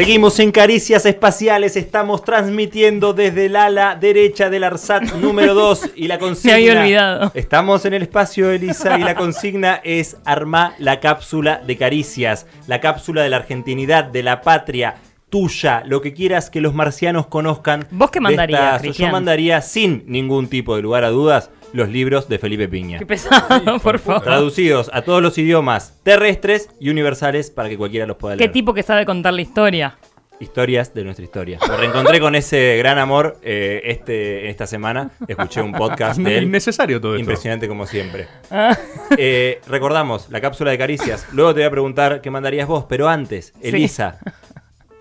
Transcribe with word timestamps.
Seguimos 0.00 0.38
en 0.38 0.50
Caricias 0.50 1.04
Espaciales, 1.04 1.76
estamos 1.76 2.24
transmitiendo 2.24 3.12
desde 3.12 3.44
el 3.44 3.56
ala 3.56 3.96
derecha 3.96 4.48
del 4.48 4.64
ARSAT 4.64 5.02
número 5.20 5.52
2 5.52 5.90
y 5.94 6.08
la 6.08 6.18
consigna... 6.18 6.56
Me 6.56 6.62
había 6.62 6.80
olvidado. 6.80 7.32
Estamos 7.34 7.84
en 7.84 7.92
el 7.92 8.00
espacio, 8.00 8.50
Elisa, 8.50 8.98
y 8.98 9.02
la 9.02 9.14
consigna 9.14 9.78
es 9.84 10.16
armar 10.24 10.72
la 10.78 11.00
cápsula 11.00 11.60
de 11.66 11.76
Caricias, 11.76 12.46
la 12.66 12.80
cápsula 12.80 13.22
de 13.22 13.28
la 13.28 13.36
argentinidad, 13.36 14.04
de 14.04 14.22
la 14.22 14.40
patria, 14.40 14.94
tuya, 15.28 15.82
lo 15.84 16.00
que 16.00 16.14
quieras 16.14 16.48
que 16.48 16.62
los 16.62 16.72
marcianos 16.72 17.26
conozcan. 17.26 17.86
¿Vos 17.90 18.10
qué 18.10 18.20
mandarías, 18.20 18.80
Yo 18.82 19.08
mandaría 19.08 19.60
sin 19.60 20.04
ningún 20.06 20.48
tipo 20.48 20.76
de 20.76 20.80
lugar 20.80 21.04
a 21.04 21.10
dudas 21.10 21.50
los 21.72 21.88
libros 21.88 22.28
de 22.28 22.38
Felipe 22.38 22.68
Piña. 22.68 22.98
Qué 22.98 23.06
pesado, 23.06 23.78
por 23.82 23.98
favor. 23.98 24.22
Traducidos 24.22 24.90
a 24.92 25.02
todos 25.02 25.22
los 25.22 25.36
idiomas 25.38 25.94
terrestres 26.02 26.68
y 26.80 26.90
universales 26.90 27.50
para 27.50 27.68
que 27.68 27.76
cualquiera 27.76 28.06
los 28.06 28.16
pueda 28.16 28.34
Qué 28.36 28.40
leer. 28.44 28.52
tipo 28.52 28.74
que 28.74 28.82
sabe 28.82 29.04
contar 29.06 29.32
la 29.34 29.42
historia. 29.42 29.96
Historias 30.40 30.94
de 30.94 31.04
nuestra 31.04 31.22
historia. 31.24 31.58
Me 31.68 31.76
reencontré 31.76 32.18
con 32.18 32.34
ese 32.34 32.76
gran 32.78 32.96
amor 32.98 33.36
eh, 33.42 33.82
este, 33.84 34.48
esta 34.48 34.66
semana. 34.66 35.10
Escuché 35.28 35.60
un 35.60 35.72
podcast 35.72 36.18
de 36.18 36.38
él. 36.38 36.44
Innecesario 36.44 36.98
todo 36.98 37.12
esto. 37.12 37.20
Impresionante 37.20 37.68
como 37.68 37.86
siempre. 37.86 38.26
Ah, 38.50 38.76
Eh, 39.18 39.60
recordamos 39.68 40.30
la 40.30 40.40
cápsula 40.40 40.70
de 40.70 40.78
caricias. 40.78 41.26
Luego 41.34 41.52
te 41.52 41.60
voy 41.60 41.66
a 41.66 41.70
preguntar 41.70 42.20
qué 42.22 42.30
mandarías 42.30 42.66
vos, 42.66 42.86
pero 42.88 43.06
antes, 43.08 43.52
Elisa, 43.60 44.18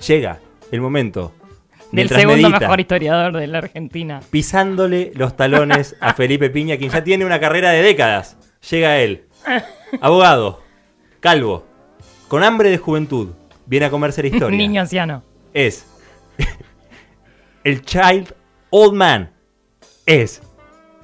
llega 0.06 0.40
el 0.72 0.82
momento. 0.82 1.32
Del 1.92 2.10
segundo 2.10 2.50
medita, 2.50 2.60
mejor 2.60 2.80
historiador 2.80 3.38
de 3.38 3.48
la 3.48 3.58
Argentina. 3.60 4.22
Pisándole 4.30 5.12
los 5.16 5.36
talones 5.36 5.96
a 6.00 6.14
Felipe 6.14 6.50
Piña, 6.50 6.78
quien 6.78 6.92
ya 6.92 7.04
tiene 7.04 7.26
una 7.26 7.40
carrera 7.40 7.72
de 7.72 7.82
décadas. 7.82 8.38
Llega 8.70 9.00
él, 9.00 9.26
abogado, 10.02 10.62
calvo, 11.20 11.66
con 12.28 12.44
hambre 12.44 12.70
de 12.70 12.78
juventud, 12.78 13.30
viene 13.66 13.88
a 13.88 13.90
comerse 13.90 14.22
la 14.22 14.28
historia. 14.34 14.58
Niño 14.58 14.82
anciano. 14.82 15.24
Es 15.54 15.86
el 17.64 17.82
Child 17.82 18.34
Old 18.70 18.94
Man. 18.94 19.32
Es 20.06 20.42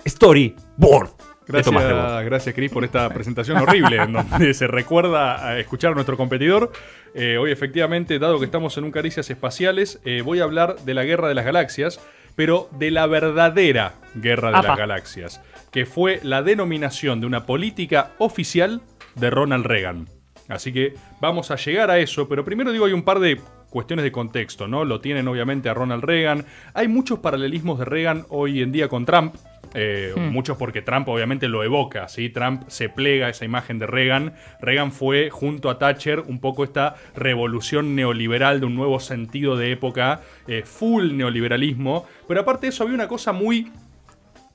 Storyboard. 0.05 1.14
Gracias, 1.47 2.25
gracias 2.25 2.55
Cris 2.55 2.71
por 2.71 2.83
esta 2.83 3.09
presentación 3.09 3.57
horrible 3.57 3.97
en 3.97 4.13
donde 4.13 4.53
se 4.53 4.67
recuerda 4.67 5.47
a 5.47 5.59
escuchar 5.59 5.91
a 5.91 5.95
nuestro 5.95 6.17
competidor. 6.17 6.71
Eh, 7.13 7.37
hoy 7.37 7.52
efectivamente, 7.52 8.17
dado 8.19 8.39
que 8.39 8.45
estamos 8.45 8.77
en 8.77 8.83
un 8.83 8.91
Caricias 8.91 9.29
Espaciales, 9.29 9.99
eh, 10.05 10.21
voy 10.21 10.39
a 10.39 10.43
hablar 10.43 10.77
de 10.79 10.93
la 10.93 11.03
Guerra 11.03 11.27
de 11.27 11.35
las 11.35 11.45
Galaxias, 11.45 11.99
pero 12.35 12.69
de 12.77 12.91
la 12.91 13.07
verdadera 13.07 13.93
Guerra 14.15 14.52
de 14.52 14.57
Apa. 14.57 14.67
las 14.69 14.77
Galaxias, 14.77 15.41
que 15.71 15.85
fue 15.85 16.19
la 16.23 16.41
denominación 16.41 17.21
de 17.21 17.27
una 17.27 17.45
política 17.45 18.11
oficial 18.17 18.81
de 19.15 19.30
Ronald 19.30 19.65
Reagan. 19.65 20.07
Así 20.47 20.73
que 20.73 20.93
vamos 21.21 21.52
a 21.52 21.55
llegar 21.55 21.89
a 21.89 21.99
eso, 21.99 22.27
pero 22.27 22.43
primero 22.43 22.71
digo 22.71 22.85
hay 22.85 22.93
un 22.93 23.03
par 23.03 23.19
de 23.19 23.39
cuestiones 23.75 24.03
de 24.03 24.11
contexto, 24.11 24.69
¿no? 24.69 24.85
Lo 24.85 25.02
tienen 25.02 25.27
obviamente 25.27 25.67
a 25.67 25.73
Ronald 25.73 26.03
Reagan. 26.03 26.45
Hay 26.73 26.87
muchos 26.87 27.19
paralelismos 27.19 27.80
de 27.80 27.83
Reagan 27.83 28.25
hoy 28.30 28.61
en 28.61 28.71
día 28.71 28.87
con 28.87 29.05
Trump. 29.05 29.35
Eh, 29.73 30.13
Muchos 30.16 30.58
porque 30.58 30.81
Trump 30.81 31.08
obviamente 31.08 31.47
lo 31.47 31.63
evoca, 31.63 32.08
¿sí? 32.08 32.30
Trump 32.30 32.63
se 32.67 32.89
plega 32.89 33.27
a 33.27 33.30
esa 33.30 33.45
imagen 33.45 33.80
de 33.80 33.88
Reagan. 33.88 34.33
Reagan 34.61 34.91
fue, 34.91 35.30
junto 35.30 35.69
a 35.69 35.80
Thatcher, 35.80 36.21
un 36.21 36.39
poco 36.39 36.63
esta 36.63 36.95
revolución 37.16 37.95
neoliberal 37.95 38.59
de 38.59 38.66
un 38.66 38.75
nuevo 38.75 38.99
sentido 38.99 39.58
de 39.58 39.71
época, 39.71 40.21
eh, 40.47 40.63
full 40.66 41.13
neoliberalismo. 41.13 42.05
Pero 42.27 42.41
aparte 42.41 42.67
de 42.67 42.69
eso 42.69 42.83
había 42.83 42.95
una 42.95 43.08
cosa 43.08 43.31
muy 43.31 43.71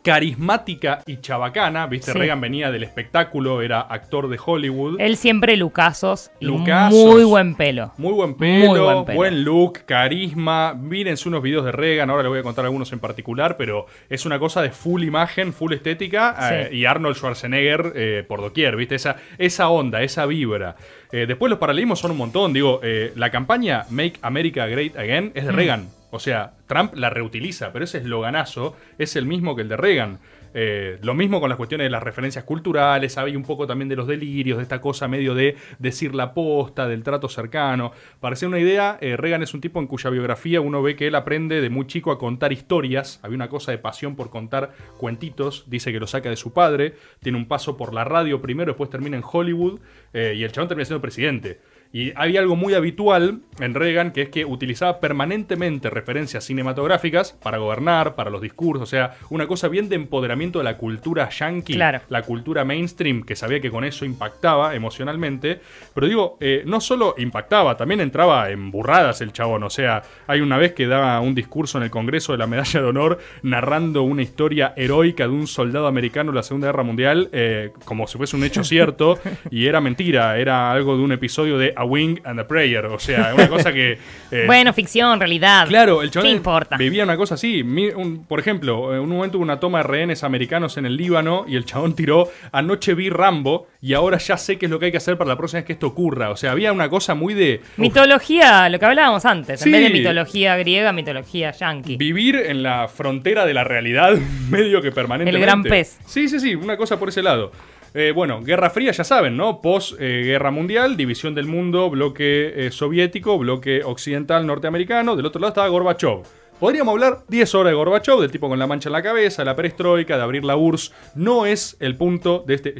carismática 0.02 1.00
y 1.06 1.18
chabacana, 1.18 1.86
¿viste? 1.86 2.12
Sí. 2.12 2.18
Reagan 2.18 2.40
venía 2.40 2.70
del 2.70 2.82
espectáculo, 2.82 3.62
era 3.62 3.80
actor 3.80 4.28
de 4.28 4.38
Hollywood. 4.44 5.00
Él 5.00 5.16
siempre 5.16 5.56
lucazos 5.56 6.30
y 6.40 6.46
Lucazos. 6.46 6.98
muy 7.04 7.24
buen 7.24 7.54
pelo. 7.54 7.92
Muy 7.98 8.12
buen 8.12 8.34
pelo, 8.34 9.04
Muy 9.04 9.14
buen, 9.14 9.44
look, 9.44 9.80
carisma. 9.86 10.74
Mírense 10.74 11.28
unos 11.28 11.42
videos 11.42 11.64
de 11.64 11.72
Reagan, 11.72 12.10
ahora 12.10 12.22
les 12.22 12.30
voy 12.30 12.38
a 12.40 12.42
contar 12.42 12.64
algunos 12.64 12.92
en 12.92 12.98
particular, 12.98 13.56
pero 13.56 13.86
es 14.08 14.26
una 14.26 14.38
cosa 14.38 14.62
de 14.62 14.70
full 14.70 15.02
imagen, 15.04 15.52
full 15.52 15.72
estética 15.72 16.36
Sí. 16.40 16.54
eh, 16.54 16.68
y 16.72 16.84
Arnold 16.86 17.16
Schwarzenegger 17.16 17.92
eh, 17.94 18.24
por 18.26 18.40
doquier, 18.40 18.76
¿viste? 18.76 18.94
Esa, 18.94 19.16
esa 19.38 19.68
onda, 19.68 20.02
esa 20.02 20.26
vibra. 20.26 20.76
Eh, 21.12 21.26
después 21.26 21.50
los 21.50 21.58
paralelismos 21.58 21.98
son 21.98 22.12
un 22.12 22.16
montón, 22.16 22.52
digo, 22.52 22.80
la 23.14 23.30
campaña 23.30 23.84
Make 23.90 24.14
America 24.22 24.66
Great 24.66 24.96
Again 24.96 25.32
es 25.34 25.44
de 25.44 25.52
Reagan. 25.52 25.88
O 26.10 26.18
sea, 26.18 26.54
Trump 26.66 26.94
la 26.94 27.10
reutiliza, 27.10 27.72
pero 27.72 27.84
ese 27.84 27.98
esloganazo 27.98 28.76
es 28.98 29.16
el 29.16 29.26
mismo 29.26 29.54
que 29.54 29.62
el 29.62 29.68
de 29.68 29.76
Reagan. 29.76 30.18
Eh, 30.52 30.98
lo 31.02 31.14
mismo 31.14 31.40
con 31.40 31.48
las 31.48 31.56
cuestiones 31.56 31.84
de 31.84 31.90
las 31.90 32.02
referencias 32.02 32.44
culturales, 32.44 33.16
hay 33.18 33.36
un 33.36 33.44
poco 33.44 33.66
también 33.66 33.88
de 33.88 33.96
los 33.96 34.08
delirios, 34.08 34.56
de 34.58 34.64
esta 34.64 34.80
cosa 34.80 35.06
medio 35.06 35.34
de 35.34 35.56
decir 35.78 36.14
la 36.14 36.34
posta, 36.34 36.88
del 36.88 37.02
trato 37.02 37.28
cercano. 37.28 37.92
Para 38.18 38.36
una 38.46 38.58
idea, 38.58 38.98
eh, 39.00 39.16
Reagan 39.16 39.42
es 39.42 39.54
un 39.54 39.60
tipo 39.60 39.78
en 39.80 39.86
cuya 39.86 40.10
biografía 40.10 40.60
uno 40.60 40.82
ve 40.82 40.96
que 40.96 41.06
él 41.06 41.14
aprende 41.14 41.60
de 41.60 41.70
muy 41.70 41.86
chico 41.86 42.10
a 42.10 42.18
contar 42.18 42.52
historias. 42.52 43.20
Había 43.22 43.36
una 43.36 43.48
cosa 43.48 43.70
de 43.70 43.78
pasión 43.78 44.16
por 44.16 44.30
contar 44.30 44.72
cuentitos, 44.96 45.64
dice 45.68 45.92
que 45.92 46.00
lo 46.00 46.06
saca 46.06 46.30
de 46.30 46.36
su 46.36 46.52
padre, 46.52 46.94
tiene 47.20 47.38
un 47.38 47.46
paso 47.46 47.76
por 47.76 47.94
la 47.94 48.04
radio 48.04 48.40
primero, 48.40 48.72
después 48.72 48.90
termina 48.90 49.16
en 49.16 49.22
Hollywood 49.30 49.78
eh, 50.12 50.34
y 50.36 50.42
el 50.42 50.52
chabón 50.52 50.68
termina 50.68 50.86
siendo 50.86 51.02
presidente. 51.02 51.60
Y 51.92 52.12
había 52.14 52.38
algo 52.40 52.54
muy 52.54 52.74
habitual 52.74 53.40
en 53.58 53.74
Reagan, 53.74 54.12
que 54.12 54.22
es 54.22 54.28
que 54.28 54.44
utilizaba 54.44 55.00
permanentemente 55.00 55.90
referencias 55.90 56.44
cinematográficas 56.44 57.32
para 57.42 57.58
gobernar, 57.58 58.14
para 58.14 58.30
los 58.30 58.40
discursos, 58.40 58.82
o 58.84 58.86
sea, 58.86 59.16
una 59.28 59.46
cosa 59.48 59.66
bien 59.68 59.88
de 59.88 59.96
empoderamiento 59.96 60.58
de 60.60 60.64
la 60.64 60.76
cultura 60.76 61.28
yankee, 61.30 61.74
Claro. 61.74 62.00
la 62.08 62.22
cultura 62.22 62.64
mainstream, 62.64 63.22
que 63.24 63.34
sabía 63.34 63.60
que 63.60 63.70
con 63.70 63.82
eso 63.84 64.04
impactaba 64.04 64.74
emocionalmente. 64.76 65.60
Pero 65.92 66.06
digo, 66.06 66.36
eh, 66.40 66.62
no 66.64 66.80
solo 66.80 67.14
impactaba, 67.18 67.76
también 67.76 68.00
entraba 68.00 68.50
en 68.50 68.70
burradas 68.70 69.20
el 69.20 69.32
chabón. 69.32 69.64
O 69.64 69.70
sea, 69.70 70.02
hay 70.28 70.40
una 70.40 70.58
vez 70.58 70.72
que 70.74 70.86
daba 70.86 71.20
un 71.20 71.34
discurso 71.34 71.78
en 71.78 71.84
el 71.84 71.90
Congreso 71.90 72.32
de 72.32 72.38
la 72.38 72.46
Medalla 72.46 72.80
de 72.80 72.86
Honor 72.86 73.18
narrando 73.42 74.02
una 74.02 74.22
historia 74.22 74.72
heroica 74.76 75.24
de 75.24 75.34
un 75.34 75.46
soldado 75.46 75.86
americano 75.88 76.30
en 76.30 76.36
la 76.36 76.42
Segunda 76.44 76.68
Guerra 76.68 76.84
Mundial, 76.84 77.28
eh, 77.32 77.72
como 77.84 78.06
si 78.06 78.16
fuese 78.16 78.36
un 78.36 78.44
hecho 78.44 78.62
cierto, 78.62 79.18
y 79.50 79.66
era 79.66 79.80
mentira, 79.80 80.38
era 80.38 80.70
algo 80.70 80.96
de 80.96 81.02
un 81.02 81.12
episodio 81.12 81.58
de 81.58 81.74
A 81.80 81.84
Wing 81.84 82.18
and 82.24 82.38
a 82.40 82.46
Prayer. 82.46 82.86
O 82.86 82.98
sea, 82.98 83.32
una 83.34 83.48
cosa 83.48 83.72
que. 83.72 83.98
eh, 84.30 84.44
Bueno, 84.46 84.72
ficción, 84.72 85.18
realidad. 85.18 85.66
Claro, 85.68 86.02
el 86.02 86.10
chabón 86.10 86.28
¿Qué 86.28 86.32
importa? 86.36 86.76
vivía 86.76 87.04
una 87.04 87.16
cosa 87.16 87.34
así. 87.34 87.64
Mi- 87.64 87.88
un- 87.88 88.24
por 88.24 88.38
ejemplo, 88.40 88.94
en 88.94 89.00
un 89.00 89.08
momento 89.08 89.38
hubo 89.38 89.44
una 89.44 89.58
toma 89.60 89.78
de 89.78 89.84
rehenes 89.84 90.22
americanos 90.24 90.76
en 90.76 90.86
el 90.86 90.96
Líbano 90.96 91.44
y 91.48 91.56
el 91.56 91.64
chabón 91.64 91.94
tiró, 91.94 92.28
anoche 92.52 92.94
vi 92.94 93.08
Rambo 93.10 93.66
y 93.80 93.94
ahora 93.94 94.18
ya 94.18 94.36
sé 94.36 94.58
qué 94.58 94.66
es 94.66 94.70
lo 94.70 94.78
que 94.78 94.86
hay 94.86 94.90
que 94.92 94.98
hacer 94.98 95.16
para 95.16 95.28
la 95.28 95.36
próxima 95.36 95.58
vez 95.60 95.66
que 95.66 95.72
esto 95.72 95.86
ocurra. 95.86 96.30
O 96.30 96.36
sea, 96.36 96.52
había 96.52 96.72
una 96.72 96.88
cosa 96.88 97.14
muy 97.14 97.34
de... 97.34 97.60
uf, 97.62 97.78
Mitología, 97.78 98.68
lo 98.68 98.78
que 98.78 98.84
hablábamos 98.86 99.24
antes. 99.24 99.60
Sí. 99.60 99.68
En 99.70 99.72
vez 99.80 99.82
de 99.92 99.98
mitología 99.98 100.56
griega, 100.56 100.92
mitología 100.92 101.50
yankee. 101.52 101.96
Vivir 101.96 102.36
en 102.36 102.62
la 102.62 102.88
frontera 102.88 103.46
de 103.46 103.54
la 103.54 103.64
realidad 103.64 104.14
medio 104.50 104.82
que 104.82 104.92
permanentemente. 104.92 105.38
El 105.38 105.46
gran 105.46 105.62
pez. 105.62 105.98
Sí, 106.06 106.28
sí, 106.28 106.38
sí, 106.40 106.54
una 106.54 106.76
cosa 106.76 106.98
por 106.98 107.08
ese 107.08 107.22
lado. 107.22 107.52
Eh, 107.92 108.12
bueno, 108.14 108.40
Guerra 108.42 108.70
Fría, 108.70 108.92
ya 108.92 109.02
saben, 109.02 109.36
¿no? 109.36 109.60
Post 109.60 109.94
eh, 109.98 110.22
Guerra 110.24 110.50
Mundial, 110.50 110.96
división 110.96 111.34
del 111.34 111.46
mundo, 111.46 111.90
bloque 111.90 112.66
eh, 112.66 112.70
soviético, 112.70 113.36
bloque 113.38 113.82
occidental 113.84 114.46
norteamericano. 114.46 115.16
Del 115.16 115.26
otro 115.26 115.40
lado 115.40 115.50
estaba 115.50 115.68
Gorbachev. 115.68 116.22
Podríamos 116.60 116.92
hablar 116.92 117.24
10 117.28 117.54
horas 117.54 117.70
de 117.72 117.74
Gorbachev, 117.74 118.20
del 118.20 118.30
tipo 118.30 118.48
con 118.48 118.58
la 118.58 118.66
mancha 118.66 118.90
en 118.90 118.92
la 118.92 119.02
cabeza, 119.02 119.44
la 119.44 119.56
perestroika, 119.56 120.16
de 120.16 120.22
abrir 120.22 120.44
la 120.44 120.56
URSS. 120.56 120.92
No 121.14 121.46
es 121.46 121.76
el 121.80 121.96
punto 121.96 122.44
de 122.46 122.54
este 122.54 122.74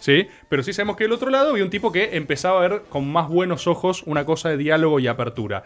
¿sí? 0.00 0.26
Pero 0.48 0.62
sí 0.62 0.72
sabemos 0.72 0.96
que 0.96 1.04
del 1.04 1.12
otro 1.12 1.30
lado 1.30 1.50
había 1.50 1.64
un 1.64 1.70
tipo 1.70 1.92
que 1.92 2.16
empezaba 2.16 2.58
a 2.58 2.68
ver 2.68 2.82
con 2.88 3.10
más 3.10 3.28
buenos 3.28 3.66
ojos 3.66 4.02
una 4.04 4.26
cosa 4.26 4.50
de 4.50 4.56
diálogo 4.56 4.98
y 4.98 5.06
apertura 5.06 5.62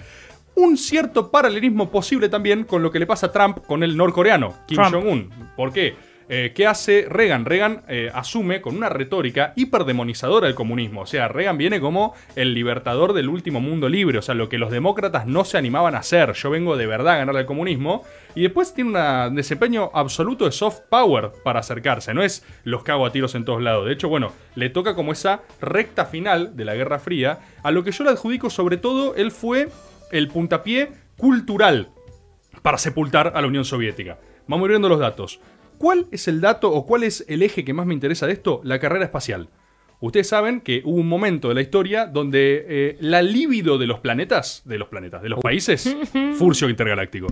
un 0.59 0.77
cierto 0.77 1.31
paralelismo 1.31 1.89
posible 1.89 2.29
también 2.29 2.65
con 2.65 2.83
lo 2.83 2.91
que 2.91 2.99
le 2.99 3.07
pasa 3.07 3.27
a 3.27 3.33
Trump 3.33 3.59
con 3.67 3.83
el 3.83 3.97
norcoreano, 3.97 4.55
Kim. 4.67 4.79
Jong-un. 4.83 5.31
¿Por 5.57 5.73
qué? 5.73 5.95
Eh, 6.31 6.53
¿Qué 6.55 6.67
hace 6.67 7.07
Reagan? 7.09 7.47
Reagan 7.47 7.83
eh, 7.89 8.11
asume 8.13 8.61
con 8.61 8.77
una 8.77 8.91
retórica 8.91 9.55
hiperdemonizadora 9.57 10.47
del 10.47 10.55
comunismo. 10.55 11.03
O 11.03 11.07
sea, 11.07 11.27
Reagan 11.27 11.57
viene 11.57 11.81
como 11.81 12.15
el 12.37 12.53
libertador 12.53 13.15
del 13.15 13.31
último 13.31 13.61
mundo 13.61 13.89
libre. 13.89 14.19
O 14.19 14.23
sea, 14.23 14.35
lo 14.35 14.51
que 14.51 14.59
los 14.59 14.71
demócratas 14.71 15.27
no 15.27 15.47
se 15.47 15.57
animaban 15.57 15.95
a 15.95 16.01
hacer. 16.01 16.35
Yo 16.35 16.51
vengo 16.51 16.77
de 16.77 16.87
verdad 16.87 17.15
a 17.15 17.19
ganarle 17.19 17.41
al 17.41 17.47
comunismo. 17.47 18.05
Y 18.35 18.43
después 18.43 18.75
tiene 18.75 18.91
un 18.91 19.35
desempeño 19.37 19.91
absoluto 19.95 20.45
de 20.45 20.53
soft 20.53 20.81
power 20.91 21.33
para 21.43 21.61
acercarse. 21.61 22.13
No 22.13 22.23
es 22.23 22.45
los 22.63 22.83
cago 22.83 23.07
a 23.07 23.13
tiros 23.13 23.35
en 23.35 23.47
todos 23.47 23.63
lados. 23.63 23.87
De 23.87 23.93
hecho, 23.95 24.11
bueno, 24.11 24.33
le 24.55 24.69
toca 24.69 24.95
como 24.95 25.13
esa 25.13 25.41
recta 25.63 26.05
final 26.05 26.57
de 26.57 26.65
la 26.67 26.75
Guerra 26.75 26.99
Fría. 26.99 27.39
A 27.63 27.71
lo 27.71 27.85
que 27.85 27.93
yo 27.93 28.05
le 28.05 28.11
adjudico 28.11 28.51
sobre 28.51 28.77
todo, 28.77 29.15
él 29.15 29.31
fue 29.31 29.71
el 30.13 30.29
puntapié 30.29 30.91
cultural 31.17 31.89
para 32.61 32.77
sepultar 32.77 33.33
a 33.35 33.41
la 33.41 33.47
Unión 33.47 33.65
Soviética. 33.65 34.19
Vamos 34.47 34.69
viendo 34.69 34.89
los 34.89 34.99
datos. 34.99 35.41
¿Cuál 35.79 36.07
es 36.11 36.29
el 36.29 36.41
dato 36.41 36.73
o 36.73 36.87
cuál 36.87 37.05
es 37.05 37.25
el 37.29 37.43
eje 37.43 37.65
que 37.65 37.73
más 37.73 37.87
me 37.87 37.95
interesa 37.95 38.27
de 38.27 38.33
esto? 38.33 38.61
La 38.65 38.79
carrera 38.79 39.05
espacial. 39.05 39.49
Ustedes 40.01 40.29
saben 40.29 40.61
que 40.61 40.83
hubo 40.85 40.97
un 40.97 41.09
momento 41.09 41.49
de 41.49 41.55
la 41.55 41.61
historia 41.61 42.07
donde 42.07 42.65
eh, 42.69 42.97
la 43.01 43.21
libido 43.21 43.79
de 43.79 43.87
los 43.87 43.99
planetas, 43.99 44.63
de 44.65 44.79
los 44.79 44.89
planetas, 44.89 45.23
de 45.23 45.29
los 45.29 45.41
países, 45.41 45.97
furcio 46.37 46.69
intergaláctico, 46.69 47.27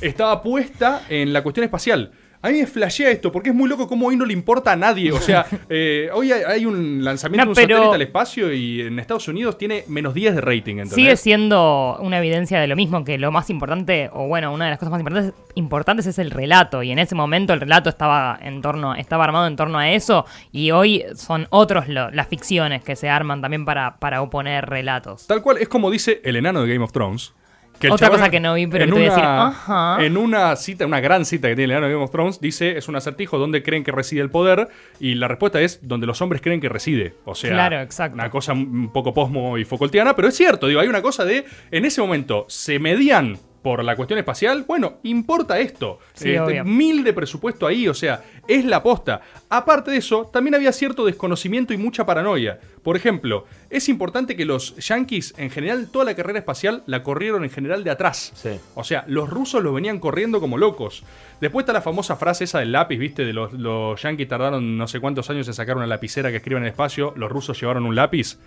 estaba 0.00 0.42
puesta 0.42 1.06
en 1.08 1.32
la 1.32 1.42
cuestión 1.42 1.64
espacial. 1.64 2.12
A 2.42 2.48
mí 2.48 2.58
me 2.58 2.66
flashea 2.66 3.10
esto, 3.10 3.30
porque 3.30 3.50
es 3.50 3.54
muy 3.54 3.68
loco 3.68 3.86
cómo 3.86 4.06
hoy 4.06 4.16
no 4.16 4.24
le 4.24 4.32
importa 4.32 4.72
a 4.72 4.76
nadie. 4.76 5.12
O 5.12 5.20
sea, 5.20 5.44
eh, 5.68 6.08
hoy 6.14 6.32
hay, 6.32 6.42
hay 6.46 6.64
un 6.66 7.04
lanzamiento 7.04 7.44
No, 7.44 7.52
de 7.54 7.60
un 7.60 7.66
pero- 7.66 7.76
satélite 7.76 7.94
al 7.96 8.02
espacio 8.02 8.52
y 8.52 8.80
en 8.80 8.98
Estados 8.98 9.28
Unidos 9.28 9.58
tiene 9.58 9.84
menos 9.88 10.14
10 10.14 10.36
de 10.36 10.40
rating, 10.40 10.76
¿entendés? 10.76 10.94
Sigue 10.94 11.16
siendo 11.18 11.98
una 12.00 12.18
evidencia 12.18 12.58
de 12.58 12.66
lo 12.66 12.76
mismo, 12.76 13.04
que 13.04 13.18
lo 13.18 13.30
más 13.30 13.50
importante, 13.50 14.08
o 14.14 14.26
bueno, 14.26 14.54
una 14.54 14.64
de 14.64 14.70
las 14.70 14.78
cosas 14.78 14.90
más 14.92 15.00
importantes, 15.00 15.34
importantes 15.54 16.06
es 16.06 16.18
el 16.18 16.30
relato. 16.30 16.82
Y 16.82 16.92
en 16.92 16.98
ese 16.98 17.14
momento 17.14 17.52
el 17.52 17.60
relato 17.60 17.90
estaba 17.90 18.38
en 18.40 18.62
torno, 18.62 18.94
estaba 18.94 19.24
armado 19.24 19.46
en 19.46 19.56
torno 19.56 19.78
a 19.78 19.90
eso. 19.90 20.24
Y 20.50 20.70
hoy 20.70 21.04
son 21.16 21.46
otros 21.50 21.88
lo- 21.88 22.10
las 22.10 22.28
ficciones 22.28 22.82
que 22.82 22.96
se 22.96 23.10
arman 23.10 23.42
también 23.42 23.66
para, 23.66 23.96
para 23.98 24.22
oponer 24.22 24.64
relatos. 24.64 25.26
Tal 25.26 25.42
cual, 25.42 25.58
es 25.58 25.68
como 25.68 25.90
dice 25.90 26.22
el 26.24 26.36
enano 26.36 26.62
de 26.62 26.72
Game 26.72 26.84
of 26.84 26.92
Thrones. 26.92 27.34
Que 27.80 27.90
Otra 27.90 28.10
cosa 28.10 28.30
que 28.30 28.38
no 28.38 28.54
vi, 28.54 28.66
pero 28.66 28.84
en 28.84 28.90
te 28.90 28.94
voy 28.94 29.02
a 29.02 29.08
decir, 29.08 29.22
una- 29.24 29.46
ajá. 29.48 30.04
En 30.04 30.16
una 30.16 30.54
cita, 30.54 30.86
una 30.86 31.00
gran 31.00 31.24
cita 31.24 31.48
que 31.48 31.56
tiene 31.56 31.74
de 31.74 31.80
Game 31.80 31.94
of 31.96 32.10
Thrones, 32.10 32.40
dice, 32.40 32.76
es 32.76 32.86
un 32.88 32.94
acertijo, 32.96 33.38
¿dónde 33.38 33.62
creen 33.62 33.82
que 33.82 33.90
reside 33.90 34.20
el 34.20 34.30
poder? 34.30 34.68
Y 35.00 35.14
la 35.14 35.26
respuesta 35.26 35.60
es, 35.60 35.80
donde 35.82 36.06
los 36.06 36.20
hombres 36.22 36.42
creen 36.42 36.60
que 36.60 36.68
reside. 36.68 37.14
O 37.24 37.34
sea, 37.34 37.50
Claro, 37.50 37.80
exacto. 37.80 38.14
una 38.14 38.30
cosa 38.30 38.52
un 38.52 38.92
poco 38.92 39.12
posmo 39.14 39.58
y 39.58 39.64
Foucaultiana, 39.64 40.14
pero 40.14 40.28
es 40.28 40.36
cierto, 40.36 40.66
digo, 40.66 40.80
hay 40.80 40.88
una 40.88 41.02
cosa 41.02 41.24
de, 41.24 41.44
en 41.70 41.84
ese 41.84 42.00
momento, 42.00 42.44
se 42.48 42.78
medían 42.78 43.38
por 43.62 43.84
la 43.84 43.94
cuestión 43.96 44.18
espacial, 44.18 44.64
bueno, 44.66 44.94
importa 45.02 45.58
esto. 45.58 45.98
Sí, 46.14 46.30
Este, 46.30 46.40
obvio. 46.40 46.64
mil 46.64 47.04
de 47.04 47.12
presupuesto 47.12 47.66
ahí, 47.66 47.88
o 47.88 47.94
sea, 47.94 48.22
es 48.48 48.64
la 48.64 48.82
posta. 48.82 49.20
Aparte 49.48 49.90
de 49.90 49.98
eso, 49.98 50.30
también 50.32 50.54
había 50.54 50.72
cierto 50.72 51.04
desconocimiento 51.04 51.74
y 51.74 51.76
mucha 51.76 52.06
paranoia. 52.06 52.58
Por 52.82 52.96
ejemplo, 52.96 53.44
es 53.68 53.88
importante 53.90 54.36
que 54.36 54.44
los 54.46 54.74
yankees, 54.76 55.34
en 55.36 55.50
general, 55.50 55.88
toda 55.92 56.06
la 56.06 56.14
carrera 56.14 56.38
espacial 56.38 56.82
la 56.86 57.02
corrieron 57.02 57.44
en 57.44 57.50
general 57.50 57.84
de 57.84 57.90
atrás. 57.90 58.32
Sí. 58.34 58.58
O 58.74 58.84
sea, 58.84 59.04
los 59.06 59.28
rusos 59.28 59.62
lo 59.62 59.72
venían 59.74 59.98
corriendo 60.00 60.40
como 60.40 60.56
locos. 60.56 61.04
Después 61.40 61.64
está 61.64 61.72
la 61.74 61.82
famosa 61.82 62.16
frase 62.16 62.44
esa 62.44 62.60
del 62.60 62.72
lápiz, 62.72 62.96
¿viste? 62.98 63.24
De 63.26 63.32
los, 63.34 63.52
los 63.52 64.00
yankees 64.02 64.28
tardaron 64.28 64.78
no 64.78 64.86
sé 64.88 65.00
cuántos 65.00 65.28
años 65.28 65.46
en 65.48 65.54
sacar 65.54 65.76
una 65.76 65.86
lapicera 65.86 66.30
que 66.30 66.38
escriba 66.38 66.58
en 66.58 66.64
el 66.64 66.70
espacio, 66.70 67.12
los 67.16 67.30
rusos 67.30 67.60
llevaron 67.60 67.84
un 67.84 67.94
lápiz. 67.94 68.38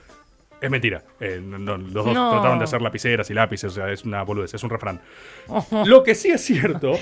Es 0.63 0.69
mentira. 0.71 1.03
Eh, 1.19 1.41
no- 1.43 1.57
no, 1.59 1.77
los 1.77 1.93
dos 2.05 2.13
No. 2.13 2.31
trataron 2.31 2.57
de 2.57 2.63
hacer 2.63 2.81
lapiceras 2.81 3.29
y 3.29 3.33
lápices, 3.33 3.71
o 3.73 3.75
sea, 3.75 3.91
es 3.91 4.05
una 4.05 4.23
boludez, 4.23 4.53
es 4.53 4.63
un 4.63 4.69
refrán. 4.69 5.01
Lo 5.85 6.03
que 6.03 6.15
sí 6.15 6.29
es 6.29 6.41
cierto 6.41 6.93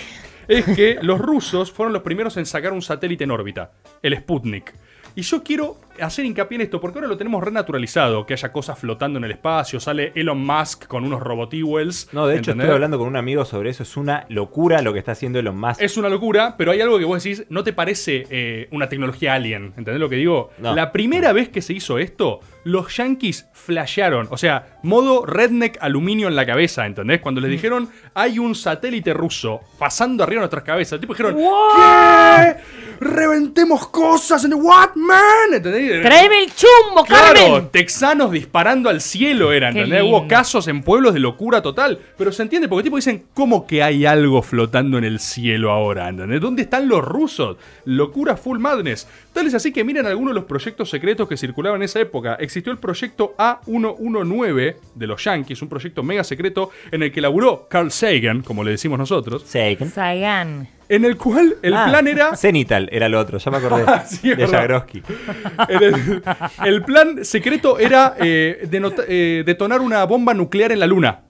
es 0.48 0.66
que 0.66 0.98
los 1.02 1.20
rusos 1.20 1.72
fueron 1.72 1.94
los 1.94 2.02
primeros 2.02 2.36
en 2.38 2.48
sacar 2.48 2.74
un 2.74 2.82
satélite 2.82 3.24
en 3.24 3.30
órbita, 3.32 3.72
el 4.02 4.18
Sputnik. 4.18 4.74
Y 5.14 5.22
yo 5.22 5.44
quiero 5.44 5.78
hacer 6.00 6.26
hincapié 6.26 6.56
en 6.56 6.62
esto, 6.62 6.80
porque 6.80 6.98
ahora 7.00 7.08
lo 7.08 7.18
tenemos 7.18 7.44
renaturalizado, 7.44 8.26
que 8.26 8.34
haya 8.34 8.52
cosas 8.52 8.78
flotando 8.80 9.18
en 9.20 9.26
el 9.26 9.32
espacio, 9.32 9.80
sale 9.80 10.12
Elon 10.16 10.44
Musk 10.46 10.88
con 10.88 11.04
unos 11.04 11.20
robotiwells. 11.22 12.10
No, 12.14 12.28
de 12.28 12.36
hecho 12.36 12.52
¿entendés? 12.52 12.66
estoy 12.66 12.76
hablando 12.76 12.98
con 12.98 13.08
un 13.08 13.16
amigo 13.18 13.46
sobre 13.46 13.70
eso. 13.72 13.84
Es 13.84 13.98
una 13.98 14.26
locura 14.30 14.82
lo 14.82 14.94
que 14.94 15.00
está 15.00 15.12
haciendo 15.14 15.40
Elon 15.40 15.58
Musk. 15.60 15.82
Es 15.82 15.98
una 15.98 16.10
locura, 16.10 16.56
pero 16.58 16.72
hay 16.72 16.82
algo 16.82 16.98
que 17.00 17.06
vos 17.06 17.24
decís, 17.24 17.44
no 17.50 17.64
te 17.64 17.74
parece 17.74 18.26
eh, 18.30 18.68
una 18.72 18.88
tecnología 18.90 19.34
alien, 19.34 19.66
¿entendés 19.78 20.00
lo 20.00 20.10
que 20.10 20.16
digo? 20.18 20.52
No. 20.60 20.76
La 20.76 20.92
primera 20.92 21.34
vez 21.34 21.50
que 21.50 21.62
se 21.62 21.74
hizo 21.74 21.98
esto, 22.00 22.40
los 22.64 22.96
yankees 22.96 23.48
flashearon, 23.54 24.28
o 24.30 24.38
sea, 24.38 24.78
modo 24.84 25.26
redneck 25.26 25.78
aluminio 25.82 26.28
en 26.28 26.36
la 26.36 26.46
cabeza, 26.46 26.86
¿entendés? 26.86 27.20
Cuando 27.22 27.42
les 27.42 27.50
Mm. 27.50 27.52
dijeron, 27.54 27.90
hay 28.14 28.40
un 28.40 28.56
satélite 28.56 29.14
ruso 29.14 29.62
pasando 29.80 30.24
arriba 30.24 30.40
de 30.40 30.44
nuestras 30.44 30.64
cabezas, 30.64 30.94
el 30.94 31.00
tipo 31.02 31.14
dijeron, 31.14 31.36
¿qué? 31.38 32.56
¡Reventemos 33.00 33.88
cosas! 33.88 34.46
en 34.46 34.54
¿What, 34.54 34.96
man? 34.96 35.54
¿Entendés? 35.54 35.81
¡Tráeme 36.02 36.40
el 36.44 36.52
chumbo, 36.54 37.04
Claro, 37.06 37.34
Carmen! 37.34 37.70
texanos 37.72 38.32
disparando 38.32 38.90
al 38.90 39.02
cielo 39.02 39.52
eran, 39.52 39.76
¿entendés? 39.76 40.04
Hubo 40.04 40.28
casos 40.28 40.68
en 40.68 40.82
pueblos 40.84 41.14
de 41.14 41.20
locura 41.20 41.62
total. 41.62 42.00
Pero 42.18 42.32
se 42.32 42.44
entiende, 42.44 42.68
porque 42.68 42.84
tipo 42.84 42.96
dicen, 42.96 43.26
¿cómo 43.34 43.66
que 43.66 43.84
hay 43.84 44.06
algo 44.06 44.42
flotando 44.42 44.98
en 44.98 45.04
el 45.04 45.20
cielo 45.20 45.72
ahora? 45.72 46.10
¿Entendés? 46.10 46.42
¿Dónde 46.42 46.64
están 46.64 46.88
los 46.88 47.04
rusos? 47.04 47.58
Locura 47.86 48.38
full 48.38 48.60
madness. 48.60 49.08
Tal 49.34 49.48
es 49.48 49.54
así 49.54 49.72
que 49.72 49.84
miren 49.84 50.06
algunos 50.06 50.34
de 50.34 50.40
los 50.40 50.46
proyectos 50.46 50.90
secretos 50.90 51.28
que 51.28 51.38
circulaban 51.38 51.82
en 51.82 51.86
esa 51.86 52.00
época. 52.00 52.36
Existió 52.36 52.72
el 52.72 52.78
proyecto 52.78 53.36
A119 53.38 54.76
de 54.96 55.08
los 55.08 55.24
Yankees, 55.24 55.62
un 55.62 55.70
proyecto 55.70 56.04
mega 56.04 56.24
secreto 56.24 56.72
en 56.92 57.04
el 57.04 57.12
que 57.12 57.22
laburó 57.22 57.68
Carl 57.70 57.92
Sagan, 57.92 58.42
como 58.42 58.64
le 58.64 58.72
decimos 58.72 59.00
nosotros, 59.00 59.44
Sagan. 59.46 59.90
Sagan. 59.92 60.68
En 60.96 61.06
el 61.06 61.18
cual 61.18 61.56
el 61.62 61.74
Ah, 61.74 61.86
plan 61.90 62.08
era... 62.08 62.36
Zenital 62.36 62.90
era 62.92 63.06
el 63.06 63.16
otro, 63.16 63.38
ya 63.38 63.50
me 63.52 63.58
acordé. 63.58 63.86
Sí, 64.08 64.32
es 64.32 64.38
de. 64.38 64.48
Jagroski. 64.48 65.02
El, 65.70 66.22
el 66.66 66.84
plan 66.84 67.24
secreto 67.24 67.80
era 67.80 68.16
eh, 68.20 68.68
eh, 69.08 69.44
detonar 69.46 69.80
una 69.82 70.04
bomba 70.06 70.34
nuclear 70.34 70.72
en 70.72 70.80
la 70.80 70.88
luna. 70.88 71.22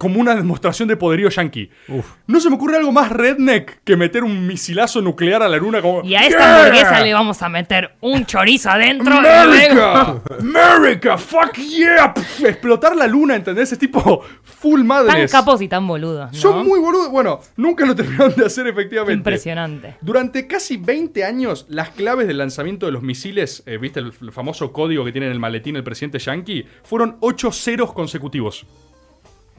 Como 0.00 0.18
una 0.18 0.34
demostración 0.34 0.88
de 0.88 0.96
poderío 0.96 1.28
yankee. 1.28 1.68
Uf. 1.88 2.06
No 2.26 2.40
se 2.40 2.48
me 2.48 2.54
ocurre 2.56 2.78
algo 2.78 2.90
más 2.90 3.12
redneck 3.12 3.82
que 3.84 3.98
meter 3.98 4.24
un 4.24 4.46
misilazo 4.46 5.02
nuclear 5.02 5.42
a 5.42 5.48
la 5.50 5.58
luna 5.58 5.82
como. 5.82 6.02
Y 6.02 6.14
a 6.14 6.22
esta 6.26 6.38
"Yeah! 6.38 6.56
hamburguesa 6.56 7.00
le 7.02 7.12
vamos 7.12 7.42
a 7.42 7.50
meter 7.50 7.96
un 8.00 8.24
chorizo 8.24 8.70
adentro. 8.70 9.12
¡America! 9.14 10.22
¡America! 10.40 11.18
¡Fuck 11.18 11.52
yeah! 11.58 12.14
Pff, 12.14 12.44
explotar 12.44 12.96
la 12.96 13.06
luna, 13.06 13.36
¿entendés? 13.36 13.72
Es 13.72 13.78
tipo 13.78 14.22
full 14.42 14.78
Tan 14.80 14.86
madres. 14.86 15.30
capos 15.30 15.60
y 15.60 15.68
tan 15.68 15.86
boludos, 15.86 16.32
¿no? 16.32 16.38
Son 16.38 16.64
muy 16.66 16.80
boludos. 16.80 17.10
Bueno, 17.10 17.40
nunca 17.56 17.84
lo 17.84 17.94
terminaron 17.94 18.34
de 18.34 18.46
hacer 18.46 18.66
efectivamente. 18.68 19.12
Impresionante. 19.12 19.96
Durante 20.00 20.46
casi 20.46 20.78
20 20.78 21.24
años, 21.24 21.66
las 21.68 21.90
claves 21.90 22.26
del 22.26 22.38
lanzamiento 22.38 22.86
de 22.86 22.92
los 22.92 23.02
misiles, 23.02 23.62
eh, 23.66 23.76
¿viste 23.76 24.00
el, 24.00 24.14
el 24.22 24.32
famoso 24.32 24.72
código 24.72 25.04
que 25.04 25.12
tiene 25.12 25.26
en 25.26 25.32
el 25.32 25.40
maletín 25.40 25.76
el 25.76 25.84
presidente 25.84 26.18
Yankee? 26.18 26.64
Fueron 26.84 27.18
8 27.20 27.52
ceros 27.52 27.92
consecutivos. 27.92 28.64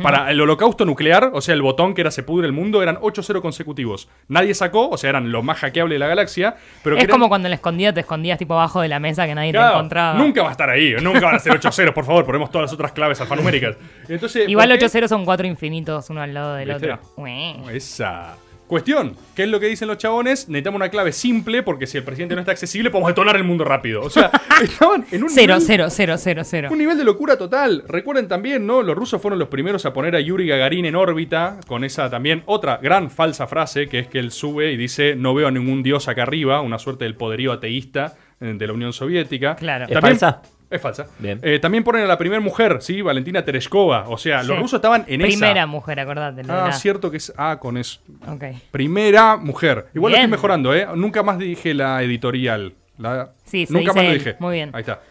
Para 0.04 0.30
el 0.32 0.40
holocausto 0.42 0.86
nuclear, 0.86 1.32
o 1.34 1.42
sea, 1.42 1.54
el 1.54 1.62
botón 1.62 1.94
que 1.94 2.02
era 2.02 2.12
se 2.12 2.24
pudre 2.24 2.48
el 2.48 2.54
mundo, 2.54 2.82
eran 2.84 2.98
8 3.02 3.24
ceros 3.24 3.42
consecutivos. 3.42 4.08
Nadie 4.28 4.54
sacó, 4.54 4.90
o 4.90 4.98
sea, 4.98 5.10
eran 5.12 5.32
lo 5.32 5.44
más 5.44 5.58
hackeable 5.60 5.96
de 5.96 6.00
la 6.00 6.08
galaxia, 6.08 6.56
pero 6.84 6.96
que 6.96 7.02
es 7.02 7.04
eran- 7.06 7.16
como 7.16 7.30
cuando 7.30 7.48
en 7.48 7.52
la 7.52 7.56
escondida 7.56 7.94
te 7.94 8.02
escondías 8.02 8.38
tipo 8.38 8.54
abajo 8.54 8.82
de 8.82 8.88
la 8.88 9.00
mesa 9.00 9.26
que 9.26 9.36
nadie 9.36 9.52
te 9.52 9.58
Claro, 9.58 9.76
encontraba. 9.76 10.18
Nunca 10.18 10.42
va 10.44 10.50
a 10.50 10.52
estar 10.52 10.70
ahí, 10.70 10.96
nunca 11.02 11.22
van 11.22 11.36
a 11.36 11.40
ser 11.40 11.54
8 11.54 11.72
ceros, 11.72 11.94
por 11.94 12.06
favor, 12.06 12.26
ponemos 12.26 12.50
todas 12.52 12.66
las 12.66 12.74
otras 12.74 12.92
claves 12.92 13.20
alfanuméricas. 13.22 13.76
Entonces, 14.10 14.48
Igual 14.50 14.70
¿por 14.70 14.78
qué? 14.80 14.86
8 14.86 14.90
ceros 14.92 15.10
son 15.10 15.26
cuatro 15.26 15.48
infinitos 15.48 16.10
uno 16.10 16.22
al 16.22 16.34
lado 16.34 16.56
del 16.56 16.70
¿Viste? 16.70 16.92
otro. 16.92 17.70
Esa. 17.72 18.36
Cuestión, 18.72 19.18
¿qué 19.36 19.44
es 19.44 19.50
lo 19.50 19.60
que 19.60 19.66
dicen 19.66 19.90
los 19.90 19.98
chabones? 19.98 20.48
Necesitamos 20.48 20.78
una 20.78 20.88
clave 20.88 21.12
simple 21.12 21.62
porque 21.62 21.86
si 21.86 21.98
el 21.98 22.06
presidente 22.06 22.36
no 22.36 22.40
está 22.40 22.54
accesible 22.54 22.90
podemos 22.90 23.10
detonar 23.10 23.36
el 23.36 23.44
mundo 23.44 23.66
rápido. 23.66 24.02
O 24.02 24.10
sea, 24.10 24.32
estaban 24.64 25.06
en 25.12 25.24
un 25.24 25.30
Cero, 25.30 25.56
nivel, 25.56 25.68
cero, 25.68 25.88
cero, 25.90 26.16
cero, 26.18 26.44
cero. 26.46 26.70
un 26.72 26.78
nivel 26.78 26.98
de 26.98 27.04
locura 27.04 27.38
total. 27.38 27.84
Recuerden 27.86 28.30
también, 28.30 28.66
¿no? 28.66 28.82
Los 28.82 28.96
rusos 28.96 29.22
fueron 29.22 29.40
los 29.40 29.50
primeros 29.50 29.86
a 29.86 29.92
poner 29.92 30.16
a 30.16 30.22
Yuri 30.22 30.48
Gagarin 30.48 30.86
en 30.86 30.96
órbita 30.96 31.58
con 31.68 31.84
esa 31.84 32.10
también 32.10 32.44
otra 32.46 32.78
gran 32.78 33.12
falsa 33.12 33.46
frase 33.46 33.90
que 33.90 34.00
es 34.00 34.08
que 34.08 34.20
él 34.20 34.32
sube 34.32 34.72
y 34.72 34.78
dice 34.78 35.18
no 35.18 35.34
veo 35.34 35.50
a 35.50 35.52
ningún 35.52 35.84
dios 35.84 36.08
acá 36.08 36.24
arriba, 36.24 36.62
una 36.62 36.80
suerte 36.80 37.04
del 37.04 37.16
poderío 37.16 37.52
ateísta 37.52 38.16
eh, 38.40 38.54
de 38.58 38.68
la 38.68 38.72
Unión 38.72 38.94
Soviética. 38.94 39.58
Claro. 39.58 39.88
¿Es 39.90 40.00
falsa? 40.00 40.44
Es 40.72 40.82
falsa. 40.82 41.08
Bien. 41.20 41.38
Eh, 41.44 41.60
también 41.60 41.84
ponen 41.84 42.04
a 42.04 42.08
la 42.08 42.18
primera 42.18 42.40
mujer, 42.42 42.78
¿sí? 42.80 43.02
Valentina 43.02 43.44
Tereshkova. 43.44 44.06
O 44.08 44.18
sea, 44.18 44.42
los 44.42 44.58
rusos 44.58 44.78
estaban 44.78 45.04
en 45.08 45.20
Primera 45.22 45.52
esa. 45.52 45.66
mujer, 45.68 46.00
acordate. 46.00 46.42
Ah, 46.48 46.72
cierto 46.72 47.12
que 47.12 47.18
es 47.18 47.34
A 47.36 47.60
con 47.60 47.78
eso. 47.78 48.00
Ok. 48.28 48.46
Primera 48.72 49.36
mujer. 49.38 49.88
Igual 49.94 50.14
lo 50.14 50.18
estoy 50.18 50.32
mejorando, 50.32 50.74
¿eh? 50.74 50.88
Nunca 50.96 51.24
más 51.24 51.38
dije 51.38 51.74
la 51.74 52.02
editorial. 52.02 52.74
La- 52.98 53.32
Sí, 53.44 53.66
se 53.66 53.74
Nunca 53.74 53.92
dice 53.92 53.96
más 54.00 54.06
lo 54.06 54.14
dije. 54.14 54.36
Muy 54.40 54.54
bien. 54.56 54.70
Ahí 54.74 54.80
está. 54.82 55.02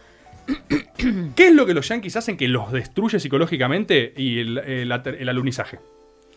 ¿Qué 1.35 1.47
es 1.47 1.53
lo 1.53 1.65
que 1.65 1.73
los 1.73 1.87
yankees 1.87 2.15
hacen 2.15 2.37
que 2.37 2.47
los 2.47 2.71
destruye 2.71 3.19
psicológicamente? 3.19 4.13
Y 4.17 4.39
el, 4.39 4.57
el 4.57 5.29
alunizaje. 5.29 5.79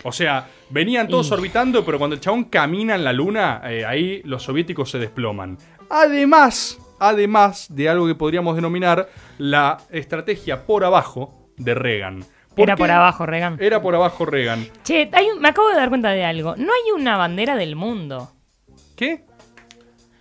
O 0.03 0.13
sea, 0.13 0.47
venían 0.69 1.09
todos 1.09 1.31
Y- 1.31 1.33
orbitando, 1.35 1.83
pero 1.85 1.97
cuando 1.99 2.15
el 2.15 2.21
chabón 2.21 2.45
camina 2.45 2.95
en 2.95 3.05
la 3.05 3.13
luna, 3.15 3.63
eh, 3.65 3.87
ahí 3.87 4.21
los 4.25 4.43
soviéticos 4.43 4.91
se 4.91 4.99
desploman. 4.99 5.57
Además, 5.89 6.79
además 6.99 7.67
de 7.71 7.89
algo 7.89 8.07
que 8.07 8.15
podríamos 8.15 8.57
denominar 8.57 9.09
la 9.39 9.79
estrategia 9.91 10.67
por 10.67 10.85
abajo 10.85 11.49
de 11.57 11.75
Reagan. 11.75 12.25
¿Por 12.55 12.65
Era 12.69 12.77
qué? 12.77 12.81
por 12.83 12.91
abajo, 12.91 13.27
Reagan. 13.27 13.57
Era 13.61 13.83
por 13.83 13.95
abajo 13.95 14.25
Reagan. 14.27 14.67
Che, 14.85 15.11
hay 15.13 15.27
un- 15.29 15.41
me 15.41 15.49
acabo 15.49 15.69
de 15.71 15.75
dar 15.77 15.89
cuenta 15.89 16.11
de 16.11 16.25
algo. 16.25 16.55
No 16.57 16.73
hay 16.73 16.93
una 17.01 17.17
bandera 17.17 17.57
del 17.57 17.75
mundo. 17.77 18.31
¿Qué? 18.97 19.25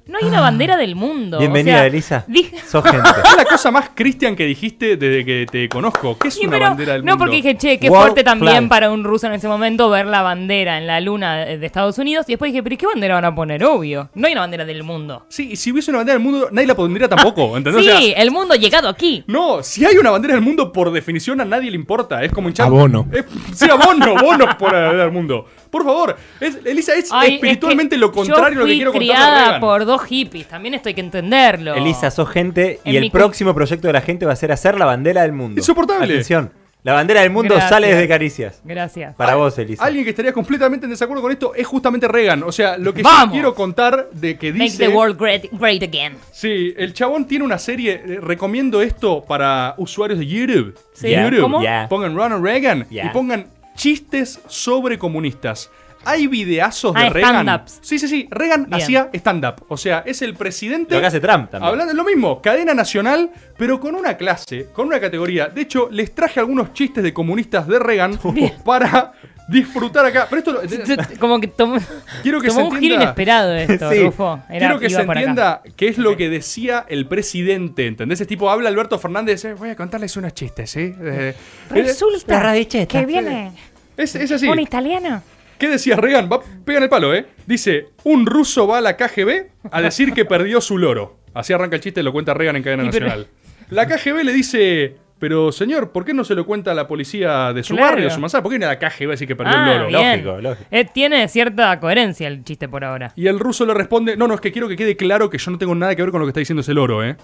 No 0.05 0.17
hay 0.21 0.25
una 0.27 0.41
bandera 0.41 0.75
del 0.75 0.95
mundo. 0.97 1.39
Bienvenida, 1.39 1.75
o 1.75 1.77
sea, 1.77 1.85
Elisa. 1.87 2.25
dije- 2.27 2.57
Sos 2.67 2.83
gente. 2.91 3.09
Es 3.23 3.37
la 3.37 3.45
cosa 3.45 3.71
más 3.71 3.91
cristian 3.95 4.35
que 4.35 4.43
dijiste 4.45 4.97
desde 4.97 5.23
que 5.23 5.45
te 5.49 5.69
conozco. 5.69 6.17
¿Qué 6.19 6.27
es 6.27 6.33
Sí, 6.33 6.41
una 6.45 6.51
pero- 6.57 6.65
bandera 6.65 6.93
del 6.93 7.05
no, 7.05 7.13
mundo? 7.13 7.23
porque 7.23 7.35
dije, 7.37 7.55
che, 7.57 7.79
qué 7.79 7.89
World 7.89 8.03
fuerte 8.07 8.23
también 8.25 8.57
flag. 8.57 8.69
para 8.69 8.91
un 8.91 9.05
ruso 9.05 9.27
en 9.27 9.33
ese 9.33 9.47
momento 9.47 9.89
ver 9.89 10.05
la 10.07 10.21
bandera 10.21 10.77
en 10.77 10.87
la 10.87 10.99
luna 10.99 11.37
de, 11.45 11.57
de 11.57 11.65
Estados 11.65 11.97
Unidos. 11.99 12.25
Y 12.27 12.33
después 12.33 12.51
dije, 12.51 12.61
pero 12.61 12.73
¿y 12.73 12.77
qué 12.77 12.85
bandera 12.85 13.15
van 13.15 13.23
a 13.25 13.33
poner? 13.33 13.63
Obvio. 13.63 14.09
No 14.13 14.27
hay 14.27 14.33
una 14.33 14.41
bandera 14.41 14.65
del 14.65 14.83
mundo. 14.83 15.25
Sí, 15.29 15.51
y 15.53 15.55
si 15.55 15.71
hubiese 15.71 15.89
una 15.91 15.99
bandera 15.99 16.17
del 16.19 16.23
mundo, 16.29 16.49
nadie 16.51 16.67
la 16.67 16.75
pondría 16.75 17.07
tampoco, 17.07 17.55
¿entendés? 17.57 17.85
Sí, 17.85 17.89
O 17.89 17.97
sea, 17.97 18.21
el 18.21 18.31
mundo 18.31 18.55
ha 18.55 18.57
llegado 18.57 18.89
aquí. 18.89 19.23
no, 19.27 19.63
si 19.63 19.85
hay 19.85 19.95
una 19.95 20.09
bandera 20.11 20.33
del 20.33 20.43
mundo, 20.43 20.73
por 20.73 20.91
definición 20.91 21.39
a 21.39 21.45
nadie 21.45 21.69
le 21.71 21.77
importa. 21.77 22.21
Es 22.23 22.31
como 22.33 22.49
hinchar. 22.49 22.67
Abono. 22.67 23.07
Es- 23.13 23.23
sí, 23.53 23.67
abono, 23.71 24.15
bono 24.21 24.57
por 24.57 24.73
la 24.73 24.79
bandera 24.81 25.03
del 25.05 25.13
mundo. 25.13 25.45
Por 25.73 25.83
favor, 25.83 26.15
es- 26.39 26.59
Elisa, 26.63 26.93
es 26.93 27.09
Ay, 27.11 27.29
es 27.29 27.33
espiritualmente 27.35 27.95
que 27.95 27.99
lo 27.99 28.11
contrario 28.11 28.59
a 28.59 28.61
lo 28.61 28.65
que 28.67 28.75
quiero 28.75 28.91
contar 28.91 29.07
criada 29.07 29.59
por 29.59 29.85
dos 29.85 30.03
hippies. 30.03 30.47
También 30.47 30.75
esto 30.75 30.87
hay 30.89 30.93
que 30.93 31.01
entenderlo. 31.01 31.73
Elisa, 31.73 32.11
sos 32.11 32.29
gente 32.29 32.79
y 32.85 32.95
el 32.95 33.09
próximo 33.09 33.55
proyecto 33.55 33.87
de 33.87 33.93
la 33.93 34.01
gente 34.01 34.27
va 34.27 34.33
a 34.33 34.35
ser 34.35 34.51
hacer 34.51 34.77
la 34.77 34.85
bandera 34.85 35.23
del 35.23 35.31
mundo. 35.33 35.59
Insoportable. 35.59 36.05
Atención. 36.05 36.51
La 36.83 36.91
bandera 36.91 37.21
del 37.21 37.29
mundo 37.31 37.53
Gracias. 37.53 37.69
sale 37.69 37.87
desde 37.87 38.07
Caricias. 38.09 38.61
Gracias. 38.65 39.15
Para 39.15 39.35
vos, 39.35 39.57
Elisa. 39.57 39.81
Alguien 39.83 40.03
que 40.03 40.09
estaría 40.09 40.33
completamente 40.33 40.85
en 40.85 40.89
desacuerdo 40.91 41.21
con 41.23 41.31
esto 41.31 41.55
es 41.55 41.65
justamente 41.65 42.09
Reagan. 42.09 42.43
O 42.43 42.51
sea, 42.51 42.77
lo 42.77 42.93
que 42.93 43.01
yo 43.01 43.09
quiero 43.31 43.55
contar 43.55 44.09
de 44.11 44.37
que 44.37 44.51
Make 44.51 44.63
dice. 44.65 44.77
the 44.79 44.89
world 44.89 45.17
great, 45.17 45.45
great 45.53 45.81
again. 45.81 46.17
Sí, 46.33 46.73
el 46.77 46.93
chabón 46.93 47.25
tiene 47.25 47.45
una 47.45 47.57
serie. 47.57 47.93
eh, 48.05 48.19
recomiendo 48.21 48.81
esto 48.81 49.23
para 49.25 49.75
usuarios 49.77 50.19
de 50.19 50.27
YouTube. 50.27 50.77
Sí, 50.93 51.09
YouTube. 51.11 51.39
¿cómo? 51.41 51.63
Ya. 51.63 51.87
Pongan 51.89 52.15
Ronald 52.17 52.43
Reagan 52.43 52.85
y 52.91 52.99
pongan 53.09 53.45
chistes 53.75 54.39
sobre 54.47 54.97
comunistas. 54.97 55.69
Hay 56.05 56.27
videazos 56.27 56.93
de 56.95 57.01
Ah, 57.01 57.09
Reagan. 57.09 57.35
stand-ups. 57.47 57.79
Sí, 57.81 57.97
sí, 57.97 58.07
sí. 58.09 58.27
Reagan 58.29 58.65
Bien. 58.65 58.73
hacía 58.81 59.09
stand-up. 59.13 59.65
O 59.69 59.77
sea, 59.77 60.03
es 60.05 60.21
el 60.21 60.33
presidente. 60.33 60.93
Lo 60.95 60.99
que 60.99 61.07
hace 61.07 61.21
Trump 61.21 61.49
también. 61.49 61.69
Hablando 61.69 61.93
de 61.93 61.97
lo 61.97 62.03
mismo, 62.03 62.41
cadena 62.41 62.73
nacional, 62.73 63.31
pero 63.57 63.79
con 63.79 63.95
una 63.95 64.17
clase, 64.17 64.67
con 64.73 64.87
una 64.87 64.99
categoría. 64.99 65.47
De 65.47 65.61
hecho, 65.61 65.87
les 65.91 66.13
traje 66.13 66.41
algunos 66.41 66.73
chistes 66.73 67.01
de 67.05 67.13
comunistas 67.13 67.67
de 67.69 67.79
Reagan 67.79 68.19
para 68.65 69.13
disfrutar 69.47 70.05
acá. 70.05 70.27
Pero 70.29 70.39
esto 70.39 70.51
lo- 70.53 71.19
Como 71.19 71.39
que 71.39 71.47
tomó, 71.47 71.77
quiero 72.21 72.41
que 72.41 72.47
tomó 72.47 72.59
se 72.61 72.65
un 72.65 72.71
giro 72.71 72.95
entienda. 72.95 73.03
inesperado 73.03 73.55
esto, 73.55 73.91
Sí. 73.91 73.99
Rufo. 74.03 74.39
Era, 74.49 74.59
Quiero 74.59 74.79
que 74.79 74.89
se 74.89 75.01
entienda 75.01 75.61
qué 75.75 75.87
es 75.87 75.97
lo 75.97 76.15
que 76.17 76.29
decía 76.29 76.85
el 76.87 77.07
presidente, 77.07 77.87
¿entendés? 77.87 78.21
Es 78.21 78.27
tipo, 78.27 78.49
habla 78.49 78.69
Alberto 78.69 78.97
Fernández, 78.99 79.43
eh, 79.45 79.53
voy 79.53 79.69
a 79.69 79.75
contarles 79.75 80.15
unos 80.17 80.33
chistes, 80.33 80.69
¿sí? 80.71 80.93
Eh, 81.01 81.33
Resulta 81.69 82.39
radicheta. 82.39 82.99
que 82.99 83.05
viene 83.05 83.51
es, 83.97 84.15
es 84.15 84.31
así. 84.31 84.47
un 84.47 84.59
italiano. 84.59 85.21
¿Qué 85.57 85.69
decía 85.69 85.95
Reagan? 85.95 86.29
Va, 86.31 86.41
pegan 86.65 86.83
el 86.83 86.89
palo, 86.89 87.13
¿eh? 87.13 87.25
Dice, 87.45 87.87
un 88.03 88.25
ruso 88.25 88.67
va 88.67 88.79
a 88.79 88.81
la 88.81 88.97
KGB 88.97 89.47
a 89.71 89.81
decir 89.81 90.13
que 90.13 90.25
perdió 90.25 90.59
su 90.61 90.77
loro. 90.77 91.19
Así 91.33 91.53
arranca 91.53 91.75
el 91.75 91.81
chiste, 91.81 92.03
lo 92.03 92.11
cuenta 92.11 92.33
Reagan 92.33 92.55
en 92.57 92.63
cadena 92.63 92.83
Y 92.83 92.85
nacional. 92.87 93.27
La 93.69 93.87
KGB 93.87 94.23
le 94.23 94.33
dice, 94.33 94.97
pero 95.23 95.53
señor, 95.53 95.91
¿por 95.93 96.03
qué 96.03 96.13
no 96.13 96.25
se 96.25 96.35
lo 96.35 96.45
cuenta 96.45 96.71
a 96.71 96.73
la 96.73 96.85
policía 96.85 97.53
de 97.53 97.63
su 97.63 97.75
Claro. 97.75 97.91
barrio, 97.91 98.09
de 98.09 98.11
su 98.13 98.19
manzana? 98.19 98.43
¿Por 98.43 98.49
qué 98.51 98.57
viene 98.57 98.65
a 98.65 98.69
la 98.69 98.77
KGB 98.77 99.07
a 99.07 99.11
decir 99.11 99.25
que 99.25 99.37
perdió 99.37 99.55
Ah, 99.55 99.71
el 99.71 99.77
loro? 99.77 99.87
bien. 99.87 100.25
Lógico, 100.25 100.41
lógico. 100.41 100.67
Eh, 100.69 100.83
tiene 100.93 101.25
cierta 101.29 101.79
coherencia 101.79 102.27
el 102.27 102.43
chiste 102.43 102.67
por 102.67 102.83
ahora. 102.83 103.13
Y 103.15 103.27
el 103.27 103.39
ruso 103.39 103.65
le 103.65 103.73
responde, 103.73 104.17
no, 104.17 104.27
no, 104.27 104.33
es 104.33 104.41
que 104.41 104.51
quiero 104.51 104.67
que 104.67 104.75
quede 104.75 104.97
claro 104.97 105.29
que 105.29 105.37
yo 105.37 105.49
no 105.49 105.57
tengo 105.57 105.73
nada 105.75 105.95
que 105.95 106.01
ver 106.01 106.11
con 106.11 106.19
lo 106.19 106.25
que 106.25 106.31
está 106.31 106.41
diciendo 106.41 106.59
ese 106.59 106.73
loro, 106.73 107.01
¿eh? 107.05 107.15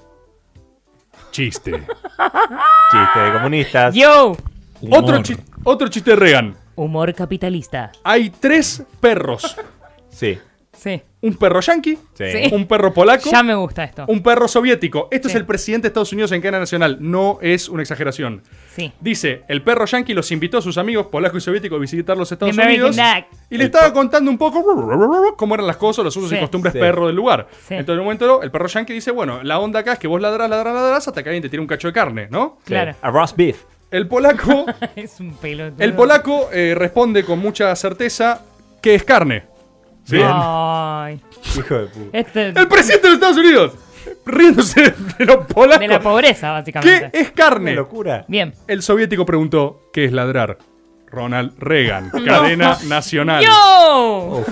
Chiste. 1.31 1.71
Chiste 2.91 3.19
de 3.19 3.31
comunistas. 3.33 3.93
Yo, 3.95 4.37
otro, 4.89 5.21
chi- 5.21 5.35
otro 5.65 5.87
chiste 5.89 6.11
de 6.11 6.15
Reagan. 6.15 6.55
humor 6.75 7.13
capitalista. 7.13 7.91
Hay 8.05 8.29
tres 8.29 8.81
perros. 9.01 9.57
Sí. 10.09 10.37
Sí, 10.71 11.01
Un 11.21 11.35
perro 11.35 11.59
yanqui, 11.59 11.97
Sí. 12.13 12.49
Un 12.53 12.65
perro 12.65 12.93
polaco, 12.93 13.29
ya 13.31 13.43
me 13.43 13.53
gusta 13.53 13.83
esto. 13.83 14.05
un 14.07 14.23
perro 14.23 14.47
soviético. 14.47 15.09
Esto 15.11 15.27
Sí. 15.27 15.33
es 15.33 15.35
el 15.41 15.45
presidente 15.45 15.83
de 15.83 15.87
Estados 15.89 16.13
Unidos 16.13 16.31
en 16.31 16.39
cadena 16.41 16.59
nacional. 16.59 16.97
No 17.01 17.39
es 17.41 17.67
una 17.67 17.81
exageración. 17.81 18.41
Sí. 18.73 18.93
Dice, 19.01 19.43
el 19.49 19.61
perro 19.61 19.85
yankee 19.85 20.13
los 20.13 20.31
invitó 20.31 20.59
a 20.59 20.61
sus 20.61 20.77
amigos 20.77 21.07
polacos 21.07 21.43
y 21.43 21.45
soviéticos 21.45 21.75
a 21.77 21.81
visitar 21.81 22.15
los 22.17 22.31
Estados 22.31 22.55
The 22.55 22.61
Unidos. 22.63 22.95
Y 23.49 23.57
le 23.57 23.65
estaba 23.65 23.91
contando 23.91 24.31
un 24.31 24.37
poco 24.37 24.63
cómo 25.35 25.55
eran 25.55 25.67
las 25.67 25.75
cosas, 25.77 26.05
los 26.05 26.15
usos 26.15 26.31
y 26.31 26.39
costumbres 26.39 26.71
Sí. 26.73 26.79
perro 26.79 27.07
del 27.07 27.15
lugar. 27.17 27.47
Sí. 27.67 27.73
Entonces, 27.73 27.95
en 27.95 27.99
un 27.99 28.05
momento, 28.05 28.41
el 28.41 28.51
perro 28.51 28.67
yankee 28.67 28.93
dice, 28.93 29.11
bueno, 29.11 29.43
la 29.43 29.59
onda 29.59 29.81
acá 29.81 29.93
es 29.93 29.99
que 29.99 30.07
vos 30.07 30.21
ladrás, 30.21 30.49
ladrás, 30.49 30.73
ladrás 30.73 31.05
hasta 31.07 31.21
que 31.21 31.27
alguien 31.29 31.41
te 31.43 31.49
tira 31.49 31.61
un 31.61 31.67
cacho 31.67 31.89
de 31.89 31.93
carne, 31.93 32.27
¿no? 32.31 32.59
Claro. 32.63 32.95
A 33.01 33.11
roast 33.11 33.35
beef. 33.35 33.63
El 33.91 34.07
polaco, 34.07 34.65
es 34.95 35.19
un 35.19 35.33
pelotudo. 35.33 35.83
el 35.83 35.93
polaco 35.95 36.49
eh, 36.53 36.75
responde 36.77 37.25
con 37.25 37.39
mucha 37.39 37.75
certeza 37.75 38.41
que 38.81 38.95
es 38.95 39.03
carne. 39.03 39.43
¿Sí? 40.09 40.17
Ay. 40.23 41.21
Hijo 41.57 41.75
de 41.75 41.85
puta. 41.87 42.17
Este, 42.17 42.47
El 42.49 42.67
presidente 42.67 43.07
de 43.07 43.13
los 43.13 43.13
Estados 43.15 43.37
Unidos, 43.37 43.73
riéndose 44.25 44.93
de 45.17 45.25
los 45.25 45.45
polacos. 45.47 45.79
de 45.79 45.87
la 45.87 45.99
pobreza, 45.99 46.47
¿Qué 46.47 46.51
básicamente. 46.53 47.09
es 47.13 47.27
Qué 47.29 47.33
carne? 47.33 47.73
locura. 47.75 48.25
Bien. 48.27 48.53
El 48.67 48.81
soviético 48.81 49.25
preguntó, 49.25 49.89
¿qué 49.93 50.05
es 50.05 50.11
ladrar? 50.11 50.57
Ronald 51.11 51.53
Reagan, 51.57 52.09
cadena 52.25 52.77
nacional. 52.87 53.43
¡Yo! 53.43 54.43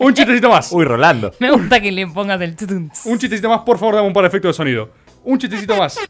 Un 0.00 0.14
chistecito 0.14 0.48
más. 0.48 0.70
Uy, 0.72 0.84
Rolando. 0.84 1.32
Me 1.40 1.50
gusta 1.50 1.80
que 1.80 1.90
le 1.90 2.06
pongas 2.06 2.40
el. 2.40 2.56
Un 3.04 3.18
chistecito 3.18 3.48
más, 3.48 3.60
por 3.62 3.78
favor, 3.78 3.96
dame 3.96 4.06
un 4.06 4.12
par 4.12 4.22
de 4.22 4.28
efectos 4.28 4.50
de 4.50 4.54
sonido. 4.54 4.90
Un 5.24 5.38
chistecito 5.38 5.76
más. 5.76 5.98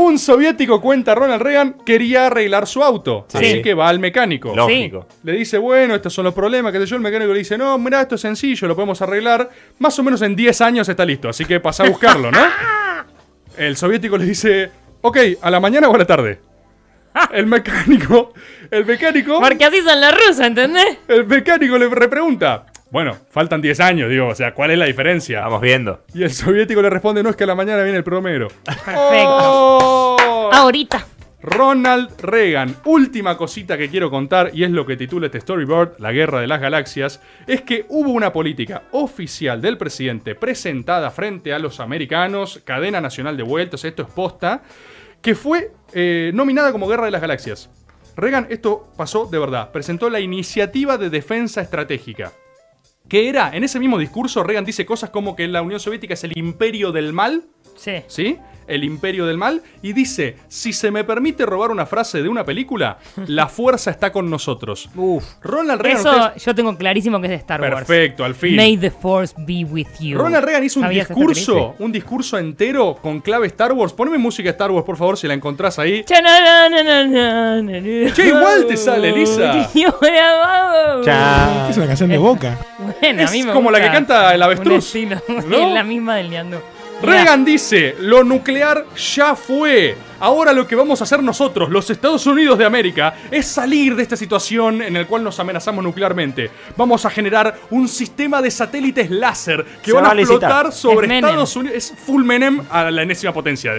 un 0.00 0.18
soviético 0.18 0.80
cuenta 0.80 1.12
a 1.12 1.14
Ronald 1.14 1.42
Reagan 1.42 1.76
quería 1.84 2.26
arreglar 2.26 2.66
su 2.66 2.82
auto. 2.82 3.26
Sí. 3.28 3.38
Así 3.38 3.62
que 3.62 3.74
va 3.74 3.88
al 3.88 3.98
mecánico. 3.98 4.54
Lógico. 4.54 5.06
Le 5.22 5.32
dice, 5.32 5.58
bueno, 5.58 5.94
estos 5.94 6.12
son 6.12 6.24
los 6.24 6.34
problemas, 6.34 6.72
que 6.72 6.78
sé 6.78 6.86
yo. 6.86 6.96
El 6.96 7.02
mecánico 7.02 7.32
le 7.32 7.38
dice, 7.38 7.56
no, 7.56 7.78
mira, 7.78 8.00
esto 8.00 8.14
es 8.16 8.20
sencillo, 8.20 8.66
lo 8.68 8.74
podemos 8.74 9.00
arreglar. 9.02 9.48
Más 9.78 9.98
o 9.98 10.02
menos 10.02 10.22
en 10.22 10.34
10 10.36 10.60
años 10.60 10.88
está 10.88 11.04
listo, 11.04 11.28
así 11.28 11.44
que 11.44 11.60
pasa 11.60 11.84
a 11.84 11.88
buscarlo, 11.88 12.30
¿no? 12.30 12.38
El 13.56 13.76
soviético 13.76 14.16
le 14.16 14.24
dice, 14.24 14.70
ok, 15.00 15.18
¿a 15.42 15.50
la 15.50 15.60
mañana 15.60 15.88
o 15.88 15.94
a 15.94 15.98
la 15.98 16.06
tarde? 16.06 16.40
El 17.32 17.46
mecánico, 17.46 18.32
el 18.70 18.86
mecánico, 18.86 19.40
Porque 19.40 19.64
así 19.64 19.80
son 19.82 20.00
los 20.00 20.12
rusos, 20.12 20.40
¿entendés? 20.40 20.98
el 21.08 21.26
mecánico 21.26 21.76
le 21.76 21.88
repregunta, 21.88 22.66
bueno, 22.90 23.16
faltan 23.30 23.60
10 23.60 23.80
años, 23.80 24.10
digo, 24.10 24.28
o 24.28 24.34
sea, 24.34 24.52
¿cuál 24.52 24.72
es 24.72 24.78
la 24.78 24.86
diferencia? 24.86 25.40
Vamos 25.40 25.60
viendo. 25.60 26.04
Y 26.12 26.24
el 26.24 26.32
soviético 26.32 26.82
le 26.82 26.90
responde, 26.90 27.22
no, 27.22 27.30
es 27.30 27.36
que 27.36 27.44
a 27.44 27.46
la 27.46 27.54
mañana 27.54 27.82
viene 27.82 27.98
el 27.98 28.04
promero. 28.04 28.48
Perfecto. 28.64 29.38
¡Oh! 29.42 30.50
Ahorita. 30.52 31.06
Ronald 31.42 32.20
Reagan. 32.20 32.76
Última 32.84 33.36
cosita 33.36 33.78
que 33.78 33.88
quiero 33.88 34.10
contar, 34.10 34.50
y 34.52 34.64
es 34.64 34.70
lo 34.70 34.84
que 34.84 34.96
titula 34.96 35.26
este 35.26 35.40
storyboard, 35.40 35.98
La 35.98 36.12
Guerra 36.12 36.40
de 36.40 36.46
las 36.46 36.60
Galaxias, 36.60 37.20
es 37.46 37.62
que 37.62 37.86
hubo 37.88 38.10
una 38.10 38.32
política 38.32 38.82
oficial 38.92 39.62
del 39.62 39.78
presidente 39.78 40.34
presentada 40.34 41.10
frente 41.10 41.54
a 41.54 41.58
los 41.58 41.80
americanos, 41.80 42.60
cadena 42.64 43.00
nacional 43.00 43.36
de 43.36 43.42
vueltas, 43.42 43.84
esto 43.84 44.02
es 44.02 44.08
posta, 44.08 44.62
que 45.22 45.34
fue 45.34 45.72
eh, 45.94 46.30
nominada 46.34 46.72
como 46.72 46.88
Guerra 46.88 47.06
de 47.06 47.10
las 47.12 47.22
Galaxias. 47.22 47.70
Reagan, 48.16 48.48
esto 48.50 48.90
pasó 48.96 49.26
de 49.26 49.38
verdad, 49.38 49.70
presentó 49.70 50.10
la 50.10 50.20
iniciativa 50.20 50.98
de 50.98 51.08
defensa 51.08 51.62
estratégica. 51.62 52.32
Que 53.10 53.28
era, 53.28 53.50
en 53.54 53.64
ese 53.64 53.78
mismo 53.80 53.98
discurso, 53.98 54.42
Reagan 54.44 54.64
dice 54.64 54.86
cosas 54.86 55.10
como 55.10 55.34
que 55.36 55.46
la 55.48 55.60
Unión 55.62 55.80
Soviética 55.80 56.14
es 56.14 56.24
el 56.24 56.32
imperio 56.38 56.92
del 56.92 57.12
mal, 57.12 57.42
Sí. 57.76 58.02
¿sí? 58.06 58.38
El 58.70 58.84
imperio 58.84 59.26
del 59.26 59.36
mal, 59.36 59.62
y 59.82 59.92
dice, 59.92 60.36
si 60.48 60.72
se 60.72 60.90
me 60.90 61.04
permite 61.04 61.44
robar 61.44 61.70
una 61.70 61.86
frase 61.86 62.22
de 62.22 62.28
una 62.28 62.44
película, 62.44 62.98
la 63.26 63.48
fuerza 63.48 63.90
está 63.90 64.12
con 64.12 64.30
nosotros. 64.30 64.88
Uf. 64.94 65.24
Ronald 65.42 65.80
Reagan, 65.82 66.00
Eso 66.00 66.10
ustedes- 66.26 66.44
yo 66.44 66.54
tengo 66.54 66.76
clarísimo 66.76 67.20
que 67.20 67.26
es 67.26 67.30
de 67.30 67.36
Star 67.36 67.60
Wars. 67.60 67.74
perfecto, 67.74 68.24
al 68.24 68.34
fin. 68.34 68.56
May 68.56 68.76
the 68.76 68.90
Force 68.90 69.34
be 69.38 69.64
with 69.64 69.86
you. 70.00 70.16
Ronald 70.18 70.44
Reagan 70.44 70.64
hizo 70.64 70.80
un 70.80 70.86
¿Sabías 70.86 71.02
esta 71.10 71.14
discurso, 71.14 71.74
un 71.78 71.92
discurso 71.92 72.38
entero 72.38 72.96
con 73.00 73.20
clave 73.20 73.46
Star 73.48 73.72
Wars. 73.72 73.92
Poneme 73.92 74.18
música 74.18 74.50
Star 74.50 74.70
Wars, 74.70 74.84
por 74.86 74.96
favor, 74.96 75.16
si 75.18 75.26
la 75.26 75.34
encontrás 75.34 75.78
ahí. 75.78 76.04
Che, 76.04 76.14
igual 78.28 78.66
te 78.66 78.76
sale, 78.76 79.08
Elisa. 79.10 79.68
Es 81.70 81.76
una 81.76 81.86
canción 81.86 82.08
de 82.10 82.18
boca. 82.18 82.58
Bueno, 83.00 83.22
a 83.22 83.24
Es 83.24 83.32
mí 83.32 83.42
me 83.42 83.52
como 83.52 83.70
la 83.70 83.80
que 83.80 83.90
canta 83.90 84.34
el 84.34 84.42
avestruz. 84.42 84.94
¿no? 85.46 85.56
Es 85.56 85.72
la 85.74 85.82
misma 85.82 86.16
del 86.16 86.30
Ñandú. 86.30 86.58
Reagan 87.02 87.44
dice, 87.44 87.96
lo 87.98 88.22
nuclear 88.24 88.84
ya 88.94 89.34
fue. 89.34 89.96
Ahora 90.20 90.52
lo 90.52 90.66
que 90.66 90.76
vamos 90.76 91.00
a 91.00 91.04
hacer 91.04 91.22
nosotros, 91.22 91.70
los 91.70 91.88
Estados 91.88 92.26
Unidos 92.26 92.58
de 92.58 92.66
América, 92.66 93.14
es 93.30 93.46
salir 93.46 93.96
de 93.96 94.02
esta 94.02 94.16
situación 94.16 94.82
en 94.82 94.92
la 94.92 95.06
cual 95.06 95.24
nos 95.24 95.40
amenazamos 95.40 95.82
nuclearmente. 95.82 96.50
Vamos 96.76 97.06
a 97.06 97.10
generar 97.10 97.58
un 97.70 97.88
sistema 97.88 98.42
de 98.42 98.50
satélites 98.50 99.10
láser 99.10 99.64
que 99.82 99.90
Se 99.90 99.92
van 99.92 100.04
va 100.04 100.10
a 100.10 100.26
flotar 100.26 100.72
sobre 100.72 101.06
Es. 101.06 101.24
Estados 101.24 101.56
Unidos. 101.56 101.76
Es 101.76 101.94
full 102.04 102.22
Menem 102.22 102.60
a 102.70 102.90
la 102.90 103.02
enésima 103.02 103.32
potencia. 103.32 103.72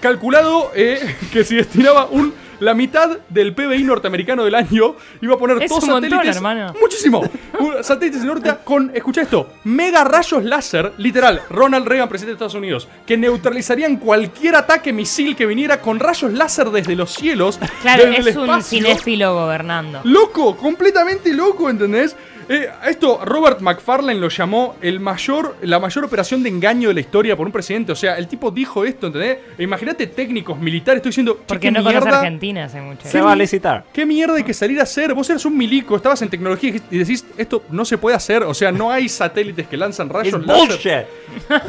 Calculado 0.00 0.70
eh, 0.74 1.16
que 1.32 1.44
si 1.44 1.56
destinaba 1.56 2.06
un, 2.06 2.34
la 2.60 2.74
mitad 2.74 3.18
del 3.28 3.54
PBI 3.54 3.84
norteamericano 3.84 4.44
del 4.44 4.54
año, 4.54 4.96
iba 5.20 5.34
a 5.34 5.38
poner 5.38 5.62
Es 5.62 5.70
dos 5.70 5.82
un 5.84 5.90
montón, 5.90 6.10
satélites. 6.10 6.36
hermano. 6.36 6.74
Muchísimo. 6.80 7.20
Un- 7.60 7.82
satélites 7.82 8.22
en 8.22 8.30
órbita 8.30 8.58
con, 8.64 8.90
escucha 8.94 9.22
esto, 9.22 9.48
mega 9.64 10.04
rayos 10.04 10.44
láser, 10.44 10.92
literal, 10.98 11.42
Ronald 11.50 11.86
Reagan, 11.86 12.08
presidente 12.08 12.32
de 12.32 12.34
Estados 12.34 12.54
Unidos, 12.54 12.88
que 13.06 13.16
neutralizarían 13.16 13.96
cualquier 13.96 14.56
ataque 14.56 14.92
misil 14.92 15.34
que 15.36 15.46
viniera 15.46 15.80
con 15.80 15.98
rayos 15.98 16.32
láser 16.32 16.70
desde 16.70 16.94
los 16.96 17.12
cielos. 17.14 17.58
Claro, 17.82 18.04
desde 18.04 18.16
el 18.20 18.28
es 18.28 18.36
un 18.36 18.42
espacio. 18.44 18.78
cinéfilo 18.78 19.34
gobernando. 19.34 20.00
Loco, 20.04 20.56
completamente 20.56 21.32
loco, 21.32 21.68
¿entendés? 21.70 22.16
Eh, 22.48 22.68
esto 22.86 23.20
Robert 23.24 23.60
McFarlane 23.60 24.18
lo 24.18 24.28
llamó 24.28 24.76
el 24.80 25.00
mayor, 25.00 25.56
la 25.62 25.78
mayor 25.78 26.04
operación 26.04 26.42
de 26.42 26.48
engaño 26.48 26.88
de 26.88 26.94
la 26.94 27.00
historia 27.00 27.36
por 27.36 27.46
un 27.46 27.52
presidente. 27.52 27.92
O 27.92 27.96
sea, 27.96 28.16
el 28.16 28.26
tipo 28.26 28.50
dijo 28.50 28.84
esto, 28.84 29.08
¿entendés? 29.08 29.38
E 29.58 29.62
Imagínate 29.62 30.06
técnicos 30.06 30.58
militares, 30.58 30.98
estoy 30.98 31.10
diciendo, 31.10 31.38
Porque 31.46 31.66
qué 31.68 31.70
no 31.70 31.82
conoce 31.82 32.00
mierda, 32.00 32.18
Argentina 32.20 32.64
hace 32.64 32.80
mucho. 32.80 33.06
Se 33.08 33.20
va 33.20 33.32
a 33.32 33.36
licitar. 33.36 33.84
¿Qué 33.92 34.06
mierda 34.06 34.36
hay 34.36 34.44
que 34.44 34.54
salir 34.54 34.80
a 34.80 34.84
hacer? 34.84 35.12
Vos 35.14 35.28
eras 35.28 35.44
un 35.44 35.56
milico, 35.56 35.94
estabas 35.96 36.22
en 36.22 36.30
tecnología 36.30 36.74
y 36.90 36.98
decís, 36.98 37.24
esto 37.36 37.62
no 37.70 37.84
se 37.84 37.98
puede 37.98 38.16
hacer. 38.16 38.42
O 38.44 38.54
sea, 38.54 38.72
no 38.72 38.90
hay 38.90 39.08
satélites 39.08 39.66
que 39.66 39.76
lanzan 39.76 40.06
Es 40.08 40.12
rayos 40.12 40.46
láser. 40.46 40.68
bullshit. 40.68 41.68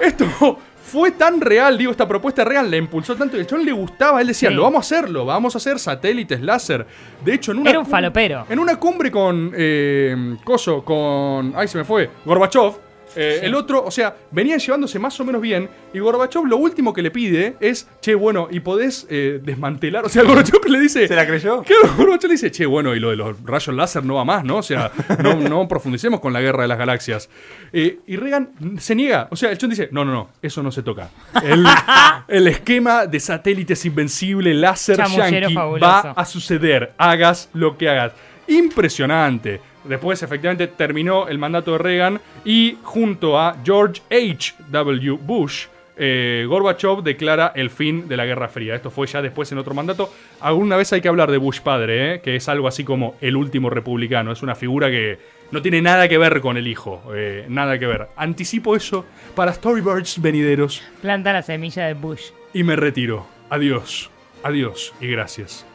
Esto 0.00 0.58
fue 0.92 1.12
tan 1.12 1.40
real, 1.40 1.78
digo, 1.78 1.90
esta 1.90 2.06
propuesta 2.06 2.44
real 2.44 2.70
le 2.70 2.76
impulsó 2.76 3.16
tanto 3.16 3.38
y 3.38 3.40
a 3.40 3.46
John 3.48 3.64
le 3.64 3.72
gustaba. 3.72 4.20
Él 4.20 4.26
decía, 4.26 4.50
Sí. 4.50 4.54
lo 4.54 4.62
vamos 4.64 4.78
a 4.78 4.80
hacerlo, 4.96 5.24
vamos 5.24 5.54
a 5.54 5.58
hacer 5.58 5.78
satélites 5.78 6.42
láser. 6.42 6.86
De 7.24 7.32
hecho, 7.32 7.52
en 7.52 7.60
una. 7.60 7.70
Era 7.70 7.78
un 7.78 7.86
falopero. 7.86 8.44
En 8.50 8.58
una 8.58 8.76
cumbre 8.76 9.10
con. 9.10 9.52
Eh, 9.56 10.36
Coso, 10.44 10.84
con. 10.84 11.54
Ay, 11.56 11.66
se 11.66 11.78
me 11.78 11.84
fue. 11.84 12.10
Gorbachev. 12.26 12.91
Eh, 13.16 13.40
El 13.42 13.54
otro, 13.54 13.84
o 13.84 13.90
sea, 13.90 14.14
venían 14.30 14.58
llevándose 14.58 14.98
más 14.98 15.18
o 15.20 15.24
menos 15.24 15.40
bien. 15.40 15.68
Y 15.92 15.98
Gorbachev 15.98 16.44
lo 16.46 16.56
último 16.56 16.92
que 16.92 17.02
le 17.02 17.10
pide 17.10 17.56
es, 17.60 17.88
che, 18.00 18.14
bueno, 18.14 18.48
¿y 18.50 18.60
podés 18.60 19.06
eh, 19.10 19.40
desmantelar? 19.42 20.04
O 20.04 20.08
sea, 20.08 20.22
Gorbachev 20.22 20.64
le 20.68 20.80
dice. 20.80 21.06
¿Se 21.08 21.14
la 21.16 21.26
creyó? 21.26 21.62
Claro, 21.72 21.94
Gorbachev 21.96 22.28
le 22.28 22.34
dice, 22.34 22.50
che, 22.50 22.66
bueno, 22.66 22.94
y 22.94 23.00
lo 23.00 23.10
de 23.10 23.16
los 23.16 23.42
rayos 23.44 23.74
láser 23.74 24.04
no 24.04 24.14
va 24.14 24.24
más, 24.24 24.44
¿no? 24.44 24.56
O 24.58 24.62
sea, 24.62 24.90
no, 25.22 25.34
no 25.34 25.66
profundicemos 25.68 26.20
con 26.20 26.32
la 26.32 26.40
guerra 26.40 26.62
de 26.62 26.68
las 26.68 26.78
galaxias. 26.78 27.28
Eh, 27.72 27.98
y 28.06 28.16
Reagan 28.16 28.50
se 28.78 28.94
niega. 28.94 29.28
O 29.30 29.36
sea, 29.36 29.50
el 29.50 29.58
chon 29.58 29.70
dice, 29.70 29.88
no, 29.92 30.04
no, 30.04 30.12
no, 30.12 30.28
eso 30.40 30.62
no 30.62 30.70
se 30.72 30.82
toca. 30.82 31.10
El, 31.42 31.64
el 32.28 32.48
esquema 32.48 33.06
de 33.06 33.20
satélites 33.20 33.84
invencible 33.84 34.54
láser 34.54 34.96
Chamullero 34.96 35.30
yankee 35.40 35.54
fabuloso. 35.54 35.86
va 35.86 36.00
a 36.12 36.24
suceder. 36.24 36.92
Hagas 36.98 37.48
lo 37.52 37.76
que 37.76 37.88
hagas. 37.88 38.12
Impresionante. 38.48 39.60
Después, 39.84 40.22
efectivamente, 40.22 40.66
terminó 40.68 41.28
el 41.28 41.38
mandato 41.38 41.72
de 41.72 41.78
Reagan 41.78 42.20
y 42.44 42.76
junto 42.82 43.38
a 43.38 43.56
George 43.64 44.00
H.W. 44.10 45.18
Bush, 45.20 45.66
eh, 45.96 46.46
Gorbachev 46.48 47.02
declara 47.02 47.52
el 47.54 47.68
fin 47.68 48.08
de 48.08 48.16
la 48.16 48.24
Guerra 48.24 48.48
Fría. 48.48 48.74
Esto 48.74 48.90
fue 48.90 49.06
ya 49.06 49.20
después 49.20 49.50
en 49.52 49.58
otro 49.58 49.74
mandato. 49.74 50.12
Alguna 50.40 50.76
vez 50.76 50.92
hay 50.92 51.00
que 51.00 51.08
hablar 51.08 51.30
de 51.30 51.38
Bush 51.38 51.60
padre, 51.60 52.14
eh, 52.14 52.20
que 52.20 52.36
es 52.36 52.48
algo 52.48 52.66
así 52.68 52.82
como 52.84 53.16
el 53.20 53.36
último 53.36 53.68
republicano. 53.70 54.32
Es 54.32 54.42
una 54.42 54.54
figura 54.54 54.90
que 54.90 55.18
no 55.50 55.60
tiene 55.60 55.82
nada 55.82 56.08
que 56.08 56.16
ver 56.16 56.40
con 56.40 56.56
el 56.56 56.66
hijo. 56.66 57.02
eh, 57.14 57.44
nada 57.48 57.78
que 57.78 57.86
ver. 57.86 58.08
Anticipo 58.16 58.74
eso 58.74 59.04
para 59.34 59.52
Storybirds 59.52 60.20
venideros 60.22 60.82
Planta 61.02 61.32
la 61.32 61.42
semilla 61.42 61.86
de 61.86 61.94
Bush. 61.94 62.30
y 62.54 62.62
me 62.62 62.74
retiro. 62.76 63.26
Adiós. 63.50 64.10
Adiós 64.42 64.94
y 65.00 65.08
gracias. 65.08 65.66